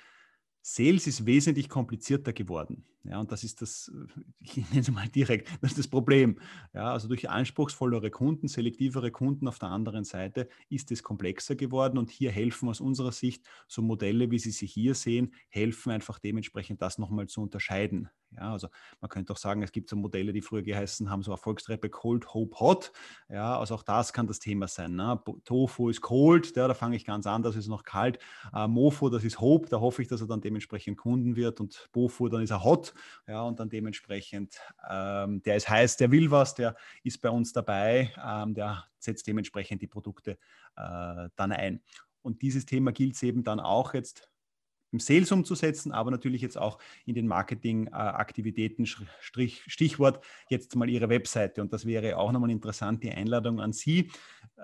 [0.61, 2.85] Sales ist wesentlich komplizierter geworden.
[3.03, 3.91] Ja, und das ist das,
[4.41, 6.39] ich nenne es mal direkt, das ist das Problem.
[6.73, 11.97] Ja, also durch anspruchsvollere Kunden, selektivere Kunden auf der anderen Seite ist es komplexer geworden
[11.97, 16.19] und hier helfen aus unserer Sicht so Modelle, wie Sie sie hier sehen, helfen einfach
[16.19, 18.09] dementsprechend das nochmal zu unterscheiden.
[18.37, 18.67] Ja, also
[19.01, 22.33] man könnte auch sagen, es gibt so Modelle, die früher geheißen haben, so Erfolgstreppe Cold,
[22.33, 22.91] Hope, Hot.
[23.27, 24.95] Ja, also auch das kann das Thema sein.
[24.95, 25.19] Ne?
[25.45, 28.19] Tofu ist cold, ja, da fange ich ganz an, das ist noch kalt.
[28.53, 31.89] Äh, Mofo, das ist Hope, da hoffe ich, dass er dann dementsprechend Kunden wird und
[31.91, 32.93] Bofu, dann ist er Hot
[33.27, 34.59] ja, und dann dementsprechend,
[34.89, 39.27] ähm, der ist heiß, der will was, der ist bei uns dabei, ähm, der setzt
[39.27, 40.37] dementsprechend die Produkte
[40.75, 41.81] äh, dann ein.
[42.21, 44.29] Und dieses Thema gilt es eben dann auch jetzt
[44.91, 51.61] im Sales umzusetzen, aber natürlich jetzt auch in den Marketingaktivitäten, Stichwort jetzt mal Ihre Webseite.
[51.61, 54.09] Und das wäre auch nochmal interessant, die Einladung an Sie.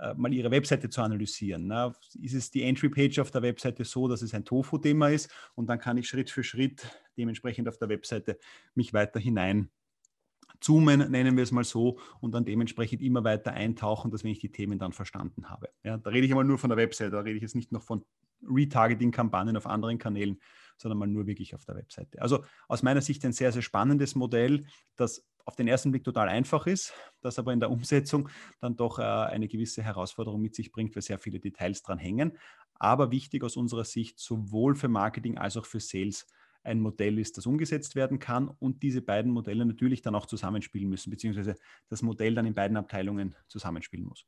[0.02, 1.68] äh, mal ihre Webseite zu analysieren.
[1.68, 5.68] Na, ist es die Entry-Page auf der Webseite so, dass es ein Tofu-Thema ist und
[5.68, 6.86] dann kann ich Schritt für Schritt
[7.18, 8.38] dementsprechend auf der Webseite
[8.74, 9.70] mich weiter hinein
[10.62, 14.40] zoomen, nennen wir es mal so, und dann dementsprechend immer weiter eintauchen, dass wenn ich
[14.40, 15.70] die Themen dann verstanden habe.
[15.84, 17.84] Ja, da rede ich einmal nur von der Webseite, da rede ich jetzt nicht noch
[17.84, 18.06] von
[18.42, 20.40] Retargeting-Kampagnen auf anderen Kanälen,
[20.78, 22.22] sondern mal nur wirklich auf der Webseite.
[22.22, 24.66] Also aus meiner Sicht ein sehr, sehr spannendes Modell,
[24.96, 28.30] das auf den ersten Blick total einfach ist, das aber in der Umsetzung
[28.60, 32.38] dann doch äh, eine gewisse Herausforderung mit sich bringt, weil sehr viele Details dran hängen.
[32.74, 36.28] Aber wichtig aus unserer Sicht, sowohl für Marketing als auch für Sales
[36.64, 40.90] ein Modell ist, das umgesetzt werden kann und diese beiden Modelle natürlich dann auch zusammenspielen
[40.90, 41.56] müssen, beziehungsweise
[41.90, 44.26] das Modell dann in beiden Abteilungen zusammenspielen muss.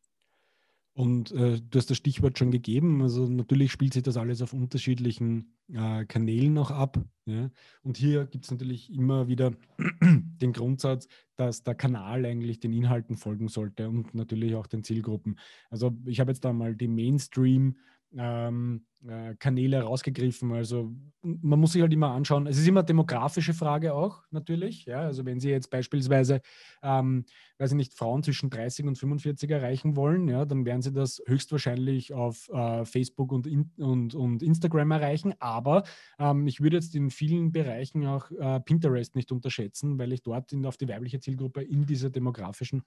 [0.97, 3.03] Und äh, du hast das Stichwort schon gegeben.
[3.03, 6.99] Also natürlich spielt sich das alles auf unterschiedlichen äh, Kanälen noch ab.
[7.25, 7.51] Ja?
[7.83, 9.51] Und hier gibt es natürlich immer wieder
[10.01, 15.37] den Grundsatz, dass der Kanal eigentlich den Inhalten folgen sollte und natürlich auch den Zielgruppen.
[15.69, 17.77] Also ich habe jetzt da mal die Mainstream
[18.15, 20.51] ähm, äh, Kanäle rausgegriffen.
[20.53, 20.91] Also
[21.21, 22.47] man muss sich halt immer anschauen.
[22.47, 24.85] Es ist immer eine demografische Frage auch natürlich.
[24.85, 25.01] Ja?
[25.01, 26.41] Also wenn Sie jetzt beispielsweise,
[26.81, 27.25] ähm,
[27.57, 31.21] weiß ich nicht, Frauen zwischen 30 und 45 erreichen wollen, ja, dann werden Sie das
[31.25, 35.33] höchstwahrscheinlich auf äh, Facebook und, in, und, und Instagram erreichen.
[35.39, 35.83] Aber
[36.19, 40.51] ähm, ich würde jetzt in vielen Bereichen auch äh, Pinterest nicht unterschätzen, weil ich dort
[40.53, 42.83] in, auf die weibliche Zielgruppe in dieser demografischen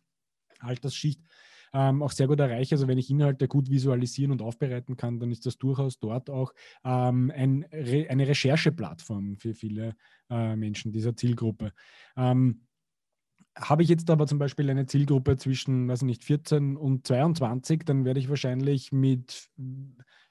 [0.59, 1.21] Altersschicht
[1.73, 2.75] ähm, auch sehr gut erreiche.
[2.75, 6.53] Also wenn ich Inhalte gut visualisieren und aufbereiten kann, dann ist das durchaus dort auch
[6.85, 9.95] ähm, ein Re eine Rechercheplattform für viele
[10.31, 11.73] äh, Menschen dieser Zielgruppe.
[12.16, 12.62] Ähm,
[13.57, 17.83] habe ich jetzt aber zum Beispiel eine Zielgruppe zwischen, weiß ich nicht, 14 und 22,
[17.85, 19.51] dann werde ich wahrscheinlich mit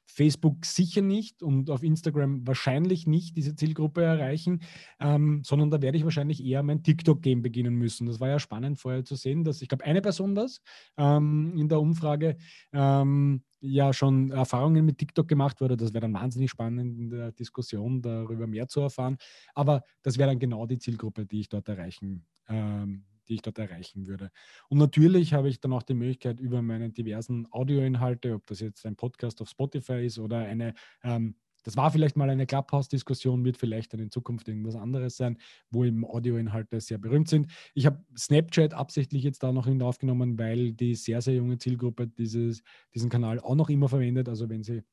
[0.09, 4.61] Facebook sicher nicht und auf Instagram wahrscheinlich nicht diese Zielgruppe erreichen,
[4.99, 8.07] ähm, sondern da werde ich wahrscheinlich eher mein TikTok-Game beginnen müssen.
[8.07, 10.61] Das war ja spannend vorher zu sehen, dass ich glaube, eine Person das
[10.97, 12.37] ähm, in der Umfrage
[12.73, 15.77] ähm, ja schon Erfahrungen mit TikTok gemacht wurde.
[15.77, 19.17] Das wäre dann wahnsinnig spannend in der Diskussion darüber mehr zu erfahren.
[19.53, 23.59] Aber das wäre dann genau die Zielgruppe, die ich dort erreichen ähm, die ich dort
[23.59, 24.31] erreichen würde.
[24.67, 28.85] Und natürlich habe ich dann auch die Möglichkeit, über meine diversen Audioinhalte, ob das jetzt
[28.85, 30.73] ein Podcast auf Spotify ist oder eine
[31.03, 35.37] ähm, das war vielleicht mal eine Clubhouse-Diskussion, wird vielleicht dann in Zukunft irgendwas anderes sein,
[35.69, 37.51] wo eben Audioinhalte sehr berühmt sind.
[37.73, 42.63] Ich habe Snapchat absichtlich jetzt da noch aufgenommen, weil die sehr, sehr junge Zielgruppe dieses,
[42.93, 44.29] diesen Kanal auch noch immer verwendet.
[44.29, 44.83] Also wenn Sie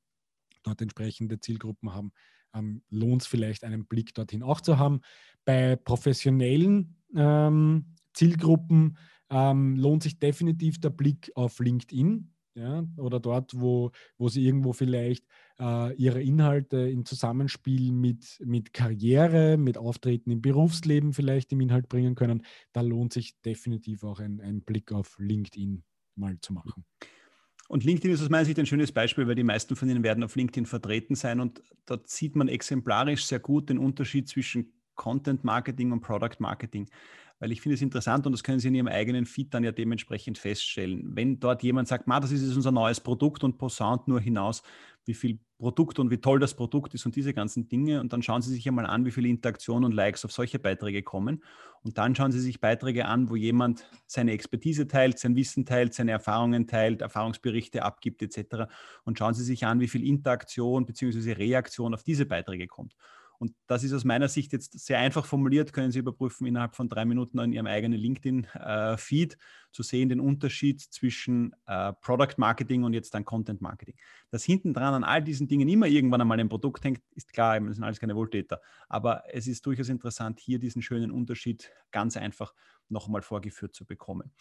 [0.64, 2.12] dort entsprechende Zielgruppen haben,
[2.54, 5.00] ähm, lohnt es vielleicht einen Blick dorthin auch zu haben.
[5.44, 8.96] Bei professionellen ähm, Zielgruppen
[9.30, 12.32] ähm, lohnt sich definitiv der Blick auf LinkedIn.
[12.54, 15.26] Ja, oder dort, wo, wo sie irgendwo vielleicht
[15.60, 21.90] äh, ihre Inhalte im Zusammenspiel mit, mit Karriere, mit Auftreten im Berufsleben vielleicht im Inhalt
[21.90, 26.86] bringen können, da lohnt sich definitiv auch ein, ein Blick auf LinkedIn mal zu machen.
[27.68, 30.24] Und LinkedIn ist aus meiner Sicht ein schönes Beispiel, weil die meisten von ihnen werden
[30.24, 35.44] auf LinkedIn vertreten sein und dort sieht man exemplarisch sehr gut den Unterschied zwischen Content
[35.44, 36.88] Marketing und Product Marketing
[37.38, 39.72] weil ich finde es interessant und das können Sie in Ihrem eigenen Feed dann ja
[39.72, 41.02] dementsprechend feststellen.
[41.14, 44.62] Wenn dort jemand sagt, das ist jetzt unser neues Produkt und posaunt nur hinaus,
[45.04, 48.22] wie viel Produkt und wie toll das Produkt ist und diese ganzen Dinge und dann
[48.22, 51.42] schauen Sie sich einmal an, wie viele Interaktionen und Likes auf solche Beiträge kommen
[51.82, 55.94] und dann schauen Sie sich Beiträge an, wo jemand seine Expertise teilt, sein Wissen teilt,
[55.94, 58.68] seine Erfahrungen teilt, Erfahrungsberichte abgibt etc.
[59.04, 61.32] und schauen Sie sich an, wie viel Interaktion bzw.
[61.32, 62.94] Reaktion auf diese Beiträge kommt.
[63.38, 66.88] Und das ist aus meiner Sicht jetzt sehr einfach formuliert, können Sie überprüfen innerhalb von
[66.88, 69.36] drei Minuten in Ihrem eigenen LinkedIn-Feed äh,
[69.72, 73.94] zu sehen, den Unterschied zwischen äh, Product Marketing und jetzt dann Content Marketing.
[74.30, 77.60] Dass hinten dran an all diesen Dingen immer irgendwann einmal ein Produkt hängt, ist klar,
[77.60, 78.60] das sind alles keine Wohltäter.
[78.88, 82.54] Aber es ist durchaus interessant, hier diesen schönen Unterschied ganz einfach
[82.88, 84.32] nochmal vorgeführt zu bekommen.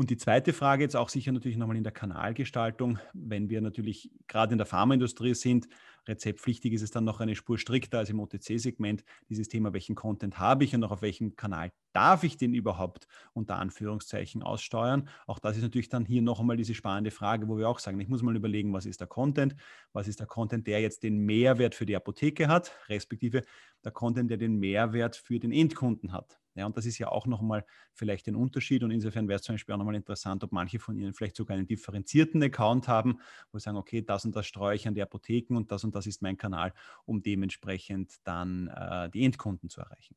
[0.00, 3.00] Und die zweite Frage jetzt auch sicher natürlich nochmal in der Kanalgestaltung.
[3.14, 5.66] Wenn wir natürlich gerade in der Pharmaindustrie sind,
[6.06, 9.02] rezeptpflichtig ist es dann noch eine Spur strikter als im OTC-Segment.
[9.28, 13.08] Dieses Thema, welchen Content habe ich und auch auf welchem Kanal darf ich den überhaupt
[13.32, 15.08] unter Anführungszeichen aussteuern?
[15.26, 17.98] Auch das ist natürlich dann hier noch einmal diese spannende Frage, wo wir auch sagen,
[17.98, 19.56] ich muss mal überlegen, was ist der Content?
[19.92, 23.42] Was ist der Content, der jetzt den Mehrwert für die Apotheke hat, respektive
[23.84, 26.38] der Content, der den Mehrwert für den Endkunden hat?
[26.58, 28.82] Ja, und das ist ja auch nochmal vielleicht ein Unterschied.
[28.82, 31.56] Und insofern wäre es zum Beispiel auch nochmal interessant, ob manche von Ihnen vielleicht sogar
[31.56, 33.20] einen differenzierten Account haben,
[33.52, 35.94] wo sie sagen, okay, das und das streue ich an die Apotheken und das und
[35.94, 36.72] das ist mein Kanal,
[37.04, 40.16] um dementsprechend dann äh, die Endkunden zu erreichen.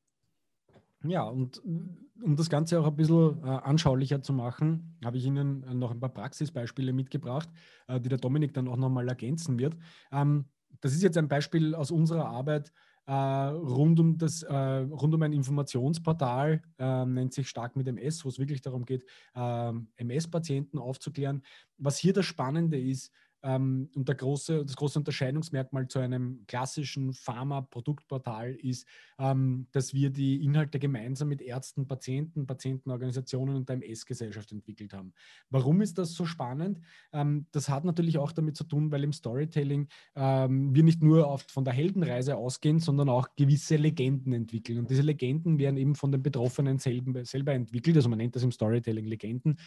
[1.03, 5.25] Ja, und äh, um das Ganze auch ein bisschen äh, anschaulicher zu machen, habe ich
[5.25, 7.49] Ihnen äh, noch ein paar Praxisbeispiele mitgebracht,
[7.87, 9.75] äh, die der Dominik dann auch nochmal ergänzen wird.
[10.11, 10.45] Ähm,
[10.79, 12.71] das ist jetzt ein Beispiel aus unserer Arbeit
[13.11, 18.23] äh, rund, um das, äh, rund um ein Informationsportal, äh, nennt sich Stark mit MS,
[18.23, 19.03] wo es wirklich darum geht,
[19.35, 21.43] ähm, MS-Patienten aufzuklären.
[21.77, 23.11] Was hier das Spannende ist,
[23.43, 28.87] ähm, und der große, das große Unterscheidungsmerkmal zu einem klassischen Pharma-Produktportal ist,
[29.19, 35.13] ähm, dass wir die Inhalte gemeinsam mit Ärzten, Patienten, Patientenorganisationen und der MS-Gesellschaft entwickelt haben.
[35.49, 36.79] Warum ist das so spannend?
[37.13, 41.27] Ähm, das hat natürlich auch damit zu tun, weil im Storytelling ähm, wir nicht nur
[41.27, 44.79] oft von der Heldenreise ausgehen, sondern auch gewisse Legenden entwickeln.
[44.79, 47.95] Und diese Legenden werden eben von den Betroffenen selber, selber entwickelt.
[47.95, 49.57] Also man nennt das im Storytelling Legenden.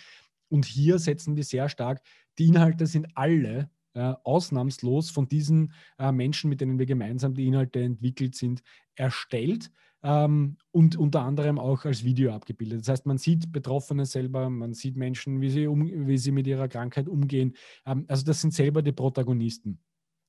[0.48, 2.00] Und hier setzen wir sehr stark,
[2.38, 7.46] die Inhalte sind alle äh, ausnahmslos von diesen äh, Menschen, mit denen wir gemeinsam die
[7.46, 8.62] Inhalte entwickelt sind,
[8.96, 9.70] erstellt
[10.02, 12.80] ähm, und unter anderem auch als Video abgebildet.
[12.80, 16.46] Das heißt, man sieht Betroffene selber, man sieht Menschen, wie sie, um, wie sie mit
[16.46, 17.54] ihrer Krankheit umgehen.
[17.86, 19.78] Ähm, also das sind selber die Protagonisten.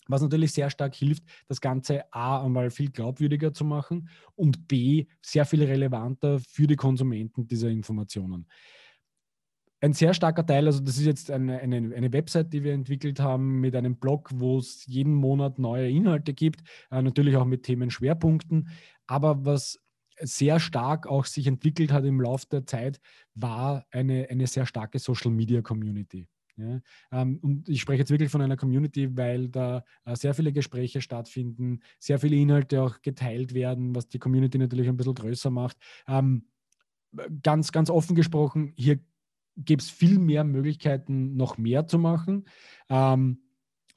[0.07, 5.07] Was natürlich sehr stark hilft, das Ganze A einmal viel glaubwürdiger zu machen und B
[5.21, 8.45] sehr viel relevanter für die Konsumenten dieser Informationen
[9.81, 13.19] ein sehr starker Teil, also das ist jetzt eine, eine, eine Website, die wir entwickelt
[13.19, 16.61] haben mit einem Blog, wo es jeden Monat neue Inhalte gibt,
[16.91, 18.69] äh, natürlich auch mit Themenschwerpunkten.
[19.07, 19.79] Aber was
[20.19, 22.99] sehr stark auch sich entwickelt hat im Laufe der Zeit,
[23.33, 26.27] war eine, eine sehr starke Social Media Community.
[26.57, 26.79] Ja,
[27.11, 31.01] ähm, und ich spreche jetzt wirklich von einer Community, weil da äh, sehr viele Gespräche
[31.01, 35.75] stattfinden, sehr viele Inhalte auch geteilt werden, was die Community natürlich ein bisschen größer macht.
[36.07, 36.47] Ähm,
[37.43, 38.99] ganz, ganz offen gesprochen, hier
[39.57, 42.45] gäbe es viel mehr Möglichkeiten, noch mehr zu machen.
[42.89, 43.44] Ähm,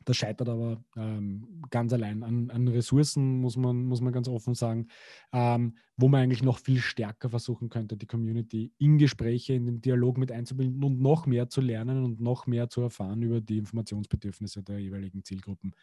[0.08, 4.54] das scheitert aber ähm, ganz allein an, an, Ressourcen, muss man, muss man ganz offen
[4.54, 4.88] sagen,
[5.32, 9.80] ähm, wo man eigentlich noch viel stärker versuchen könnte, die Community in Gespräche, in den
[9.82, 13.58] Dialog mit einzubinden und noch mehr zu lernen und noch mehr zu erfahren über die
[13.58, 15.74] Informationsbedürfnisse der jeweiligen Zielgruppen.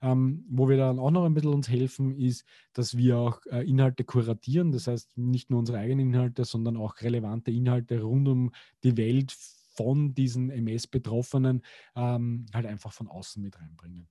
[0.00, 3.68] Ähm, wo wir dann auch noch ein bisschen uns helfen, ist, dass wir auch äh,
[3.68, 8.52] Inhalte kuratieren, das heißt nicht nur unsere eigenen Inhalte, sondern auch relevante Inhalte rund um
[8.84, 9.36] die Welt
[9.76, 11.62] von diesen MS-Betroffenen
[11.94, 14.08] ähm, halt einfach von außen mit reinbringen.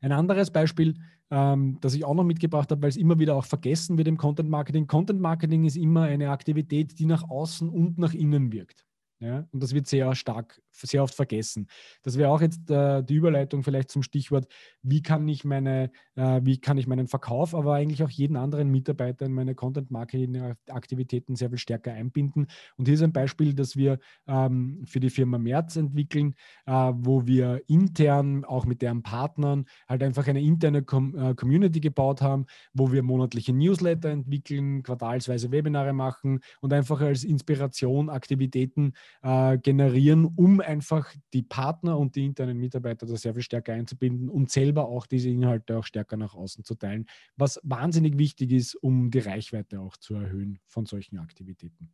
[0.00, 0.94] Ein anderes Beispiel,
[1.30, 4.16] ähm, das ich auch noch mitgebracht habe, weil es immer wieder auch vergessen wird im
[4.16, 4.86] Content Marketing.
[4.86, 8.86] Content Marketing ist immer eine Aktivität, die nach außen und nach innen wirkt.
[9.20, 11.68] Ja, und das wird sehr stark, sehr oft vergessen.
[12.02, 14.46] Das wäre auch jetzt äh, die Überleitung vielleicht zum Stichwort,
[14.82, 18.70] wie kann ich meine, äh, wie kann ich meinen Verkauf, aber eigentlich auch jeden anderen
[18.70, 22.46] Mitarbeiter in meine Content-Marketing-Aktivitäten sehr viel stärker einbinden.
[22.76, 26.34] Und hier ist ein Beispiel, das wir ähm, für die Firma Merz entwickeln,
[26.66, 31.80] äh, wo wir intern, auch mit deren Partnern, halt einfach eine interne Com äh, Community
[31.80, 38.92] gebaut haben, wo wir monatliche Newsletter entwickeln, quartalsweise Webinare machen und einfach als Inspiration Aktivitäten
[39.22, 44.28] äh, generieren, um einfach die Partner und die internen Mitarbeiter da sehr viel stärker einzubinden
[44.28, 47.06] und selber auch diese Inhalte auch stärker nach außen zu teilen,
[47.36, 51.92] was wahnsinnig wichtig ist, um die Reichweite auch zu erhöhen von solchen Aktivitäten.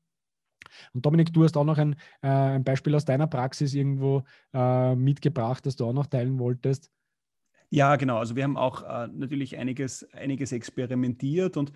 [0.93, 4.95] Und Dominik, du hast auch noch ein, äh, ein Beispiel aus deiner Praxis irgendwo äh,
[4.95, 6.91] mitgebracht, das du auch noch teilen wolltest.
[7.73, 8.19] Ja, genau.
[8.19, 11.73] Also wir haben auch äh, natürlich einiges, einiges experimentiert und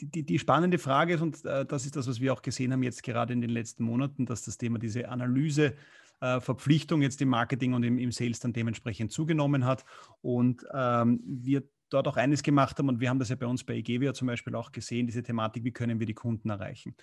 [0.00, 2.82] die, die, spannende Frage ist, und äh, das ist das, was wir auch gesehen haben
[2.82, 5.74] jetzt gerade in den letzten Monaten, dass das Thema diese Analyse
[6.20, 9.84] äh, Verpflichtung jetzt im Marketing und im, im, Sales dann dementsprechend zugenommen hat
[10.20, 13.64] und ähm, wir dort auch eines gemacht haben und wir haben das ja bei uns
[13.64, 16.94] bei Egevia zum Beispiel auch gesehen, diese Thematik, wie können wir die Kunden erreichen.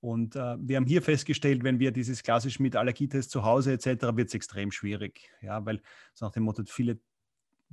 [0.00, 3.86] Und äh, wir haben hier festgestellt, wenn wir dieses klassisch mit Allergietest zu Hause etc.,
[4.14, 5.30] wird es extrem schwierig.
[5.40, 5.80] Ja, weil
[6.12, 6.98] so nach dem Motto, viele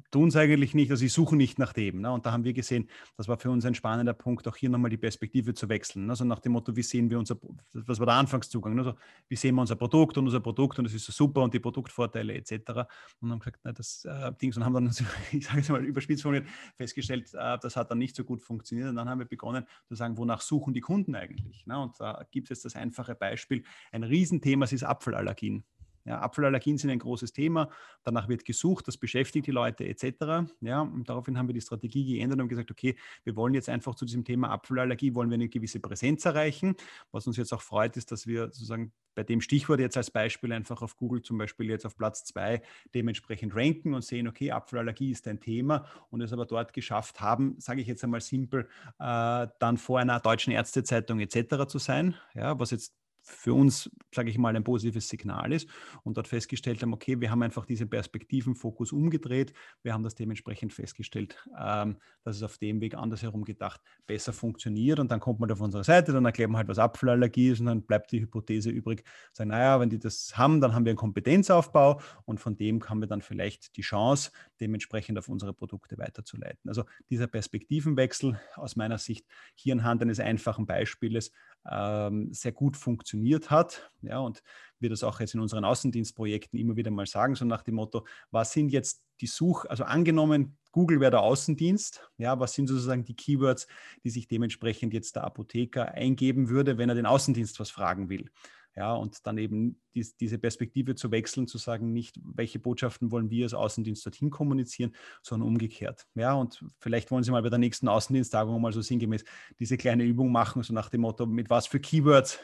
[0.10, 2.02] tun es eigentlich nicht, also sie suchen nicht nach dem.
[2.02, 2.12] Ne?
[2.12, 4.90] Und da haben wir gesehen, das war für uns ein spannender Punkt, auch hier nochmal
[4.90, 6.10] die Perspektive zu wechseln.
[6.10, 7.38] Also nach dem Motto, wie sehen wir unser,
[7.74, 8.78] was war der Anfangszugang?
[8.78, 8.96] Also
[9.28, 11.60] wie sehen wir unser Produkt und unser Produkt und das ist so super und die
[11.60, 12.88] Produktvorteile etc.
[13.20, 14.88] Und haben gesagt, na, das äh, Ding, und haben dann,
[15.32, 18.90] ich sage es mal überspitzt formuliert, festgestellt, äh, das hat dann nicht so gut funktioniert.
[18.90, 21.66] Und dann haben wir begonnen zu sagen, wonach suchen die Kunden eigentlich?
[21.66, 21.80] Ne?
[21.80, 25.64] Und da gibt es das einfache Beispiel, ein Riesenthema, es ist Apfelallergien.
[26.06, 27.70] Ja, Apfelallergien sind ein großes Thema.
[28.04, 30.52] Danach wird gesucht, das beschäftigt die Leute etc.
[30.62, 33.96] Ja, und daraufhin haben wir die Strategie geändert und gesagt, okay, wir wollen jetzt einfach
[33.96, 36.76] zu diesem Thema Apfelallergie, wollen wir eine gewisse Präsenz erreichen.
[37.12, 40.54] Was uns jetzt auch freut, ist, dass wir sozusagen bei dem Stichwort jetzt als Beispiel
[40.54, 42.62] einfach auf Google zum Beispiel jetzt auf Platz zwei
[42.94, 47.56] dementsprechend ranken und sehen, okay, Apfelallergie ist ein Thema und es aber dort geschafft haben,
[47.60, 48.68] sage ich jetzt einmal simpel,
[49.00, 51.68] äh, dann vor einer deutschen Ärztezeitung etc.
[51.68, 52.96] zu sein, ja, was jetzt
[53.32, 55.70] für uns, sage ich mal, ein positives Signal ist
[56.04, 59.54] und dort festgestellt haben, okay, wir haben einfach diesen Perspektivenfokus umgedreht.
[59.84, 65.00] Wir haben das dementsprechend festgestellt, ähm, dass es auf dem Weg andersherum gedacht besser funktioniert
[65.00, 67.68] und dann kommt man auf unsere Seite, dann erklärt man halt, was Apfelallergie ist und
[67.68, 69.04] dann bleibt die Hypothese übrig,
[69.34, 73.00] sagen, naja, wenn die das haben, dann haben wir einen Kompetenzaufbau und von dem haben
[73.00, 76.70] wir dann vielleicht die Chance, dementsprechend auf unsere Produkte weiterzuleiten.
[76.70, 79.26] Also dieser Perspektivenwechsel aus meiner Sicht
[79.56, 81.32] hier anhand eines einfachen Beispieles
[81.70, 83.92] ähm, sehr gut funktioniert hat.
[84.02, 84.42] Ja, und
[84.80, 88.06] wir das auch jetzt in unseren Außendienstprojekten immer wieder mal sagen, so nach dem Motto,
[88.32, 93.04] was sind jetzt die Such, also angenommen, Google wäre der Außendienst, ja, was sind sozusagen
[93.04, 93.68] die Keywords,
[94.04, 98.32] die sich dementsprechend jetzt der Apotheker eingeben würde, wenn er den Außendienst was fragen will.
[98.76, 103.30] Ja, und dann eben dies, diese Perspektive zu wechseln, zu sagen, nicht, welche Botschaften wollen
[103.30, 106.08] wir als Außendienst dorthin kommunizieren, sondern umgekehrt.
[106.16, 109.26] Ja, und vielleicht wollen Sie mal bei der nächsten Außendiensttagung mal so sinngemäß
[109.60, 112.40] diese kleine Übung machen, so nach dem Motto, mit was für Keywords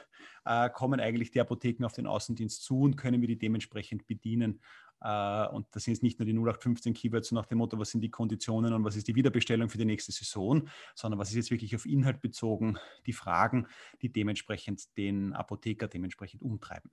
[0.47, 4.61] äh, kommen eigentlich die Apotheken auf den Außendienst zu und können wir die dementsprechend bedienen.
[5.01, 7.91] Äh, und das sind jetzt nicht nur die 0815 Keywords so nach dem Motto, was
[7.91, 11.35] sind die Konditionen und was ist die Wiederbestellung für die nächste Saison, sondern was ist
[11.35, 13.67] jetzt wirklich auf Inhalt bezogen, die Fragen,
[14.01, 16.91] die dementsprechend den Apotheker dementsprechend umtreiben.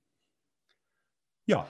[1.47, 1.67] Ja.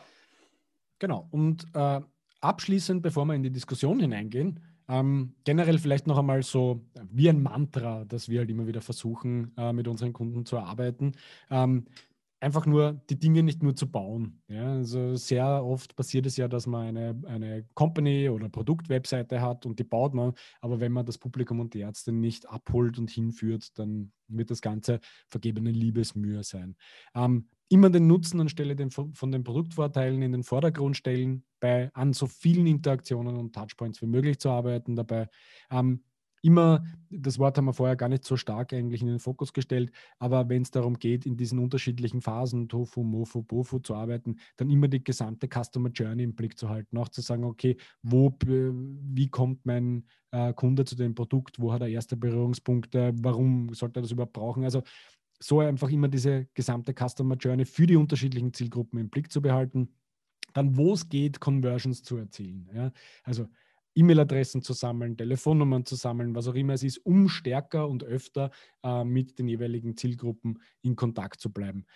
[0.99, 1.29] Genau.
[1.31, 2.01] Und äh,
[2.41, 7.43] abschließend, bevor wir in die Diskussion hineingehen, ähm, generell vielleicht noch einmal so wie ein
[7.43, 11.13] Mantra, das wir halt immer wieder versuchen, äh, mit unseren Kunden zu erarbeiten.
[11.51, 11.87] Ähm,
[12.45, 14.43] einfach nur die Dinge nicht nur zu bauen.
[14.49, 19.65] Ja, also sehr oft passiert es ja, dass man eine, eine Company- oder Produktwebseite hat
[19.65, 23.11] und die baut man, aber wenn man das Publikum und die Ärzte nicht abholt und
[23.11, 26.77] hinführt, dann wird das Ganze vergebene Liebesmühe sein.
[27.15, 32.13] Ähm, immer den Nutzen anstelle den, von den Produktvorteilen in den Vordergrund stellen, bei an
[32.13, 35.29] so vielen Interaktionen und Touchpoints wie möglich zu arbeiten dabei.
[35.71, 36.05] Ähm,
[36.45, 39.91] immer, das Wort haben wir vorher gar nicht so stark eigentlich in den Fokus gestellt,
[40.19, 44.71] aber wenn es darum geht, in diesen unterschiedlichen Phasen, Tofu, Mofu, Bofu zu arbeiten, dann
[44.71, 49.29] immer die gesamte Customer Journey im Blick zu halten, auch zu sagen, okay, wo, wie
[49.29, 54.03] kommt mein äh, Kunde zu dem Produkt, wo hat er erste Berührungspunkte, warum sollte er
[54.03, 54.65] das überhaupt brauchen?
[54.65, 54.83] Also
[55.41, 59.95] so einfach immer diese gesamte Customer Journey für die unterschiedlichen Zielgruppen im Blick zu behalten.
[60.53, 62.69] Dann, wo es geht, Conversions zu erzielen.
[62.73, 62.93] Ja?
[63.25, 63.49] Also
[63.95, 68.51] E-Mail-Adressen zu sammeln, Telefonnummern zu sammeln, was auch immer es ist, um stärker und öfter
[68.83, 71.87] äh, mit den jeweiligen Zielgruppen in Kontakt zu bleiben.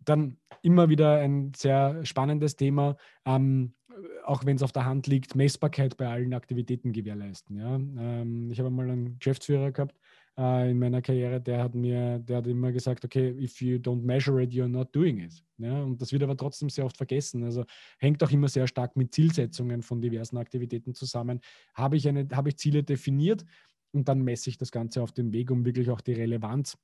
[0.00, 3.74] Dann immer wieder ein sehr spannendes Thema, ähm,
[4.24, 7.56] auch wenn es auf der Hand liegt, Messbarkeit bei allen Aktivitäten gewährleisten.
[7.56, 7.76] Ja?
[7.76, 9.96] Ähm, ich habe mal einen Geschäftsführer gehabt,
[10.38, 14.02] äh, in meiner Karriere, der hat mir, der hat immer gesagt, okay, if you don't
[14.02, 15.42] measure it, you're not doing it.
[15.58, 17.44] Ja, und das wird aber trotzdem sehr oft vergessen.
[17.44, 17.64] Also
[17.98, 21.40] hängt auch immer sehr stark mit Zielsetzungen von diversen Aktivitäten zusammen.
[21.74, 23.44] Habe ich, eine, habe ich Ziele definiert
[23.92, 26.78] und dann messe ich das Ganze auf den Weg, um wirklich auch die Relevanz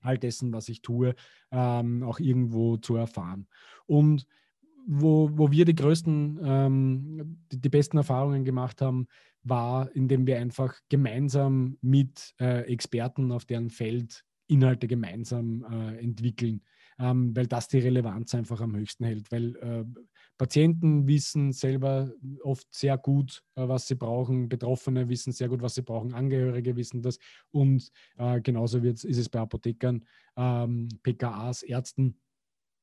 [0.00, 1.14] all dessen, was ich tue,
[1.50, 3.48] ähm, auch irgendwo zu erfahren.
[3.86, 4.26] Und
[4.86, 9.06] wo, wo wir die größten, ähm, die, die, besten Erfahrungen gemacht haben,
[9.42, 16.62] war, indem wir einfach gemeinsam mit äh, Experten auf deren Feld Inhalte gemeinsam äh, entwickeln,
[16.98, 19.32] ähm, weil das die Relevanz einfach am höchsten hält.
[19.32, 19.84] Weil äh,
[20.36, 22.12] Patienten wissen selber
[22.42, 26.76] oft sehr gut, äh, was sie brauchen, Betroffene wissen sehr gut, was sie brauchen, Angehörige
[26.76, 27.18] wissen das.
[27.50, 30.04] Und äh, genauso ist es bei Apothekern,
[30.36, 32.18] ähm, PKAs, Ärzten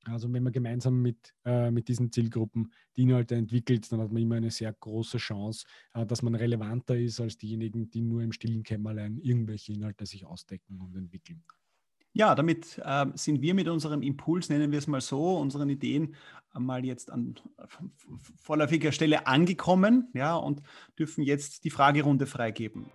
[0.06, 4.22] also wenn man gemeinsam mit, äh, mit diesen Zielgruppen die Inhalte entwickelt, dann hat man
[4.22, 8.32] immer eine sehr große Chance, äh, dass man relevanter ist als diejenigen, die nur im
[8.32, 11.43] stillen Kämmerlein irgendwelche Inhalte sich ausdecken und entwickeln.
[12.14, 16.16] Ja, damit äh, sind wir mit unserem Impuls, nennen wir es mal so, unseren Ideen
[16.54, 17.36] mal jetzt an
[18.41, 20.62] vorläufiger Stelle angekommen ja, und
[20.99, 22.88] dürfen jetzt die Fragerunde freigeben.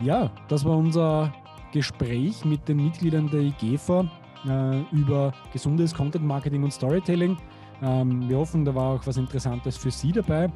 [0.00, 1.32] Ja, das war unser
[1.74, 4.08] Gespräch mit den Mitgliedern der IGEFA
[4.46, 7.36] äh, über gesundes Content Marketing und Storytelling.
[7.82, 10.52] Ähm, wir hoffen, da war auch was Interessantes für Sie dabei.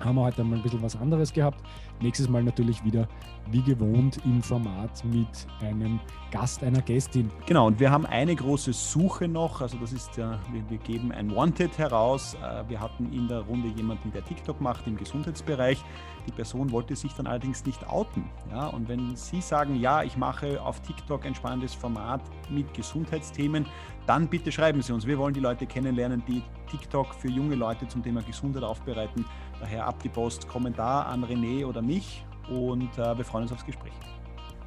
[0.00, 1.62] Haben wir heute mal ein bisschen was anderes gehabt.
[2.00, 3.08] Nächstes Mal natürlich wieder
[3.50, 7.30] wie gewohnt im Format mit einem Gast, einer Gästin.
[7.46, 9.60] Genau, und wir haben eine große Suche noch.
[9.60, 12.34] Also das ist ja, wir, wir geben ein Wanted heraus.
[12.34, 15.82] Äh, wir hatten in der Runde jemanden, der TikTok macht im Gesundheitsbereich.
[16.26, 18.24] Die Person wollte sich dann allerdings nicht outen.
[18.50, 22.20] Ja, und wenn Sie sagen, ja, ich mache auf TikTok ein spannendes Format
[22.50, 23.64] mit Gesundheitsthemen,
[24.06, 25.06] dann bitte schreiben Sie uns.
[25.06, 29.24] Wir wollen die Leute kennenlernen, die TikTok für junge Leute zum Thema Gesundheit aufbereiten.
[29.60, 33.64] Daher ab die Post, Kommentar an René oder mich und äh, wir freuen uns aufs
[33.64, 33.92] Gespräch.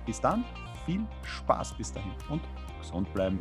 [0.06, 0.44] Bis dann,
[0.86, 2.42] viel Spaß bis dahin und
[2.80, 3.40] gesund bleiben.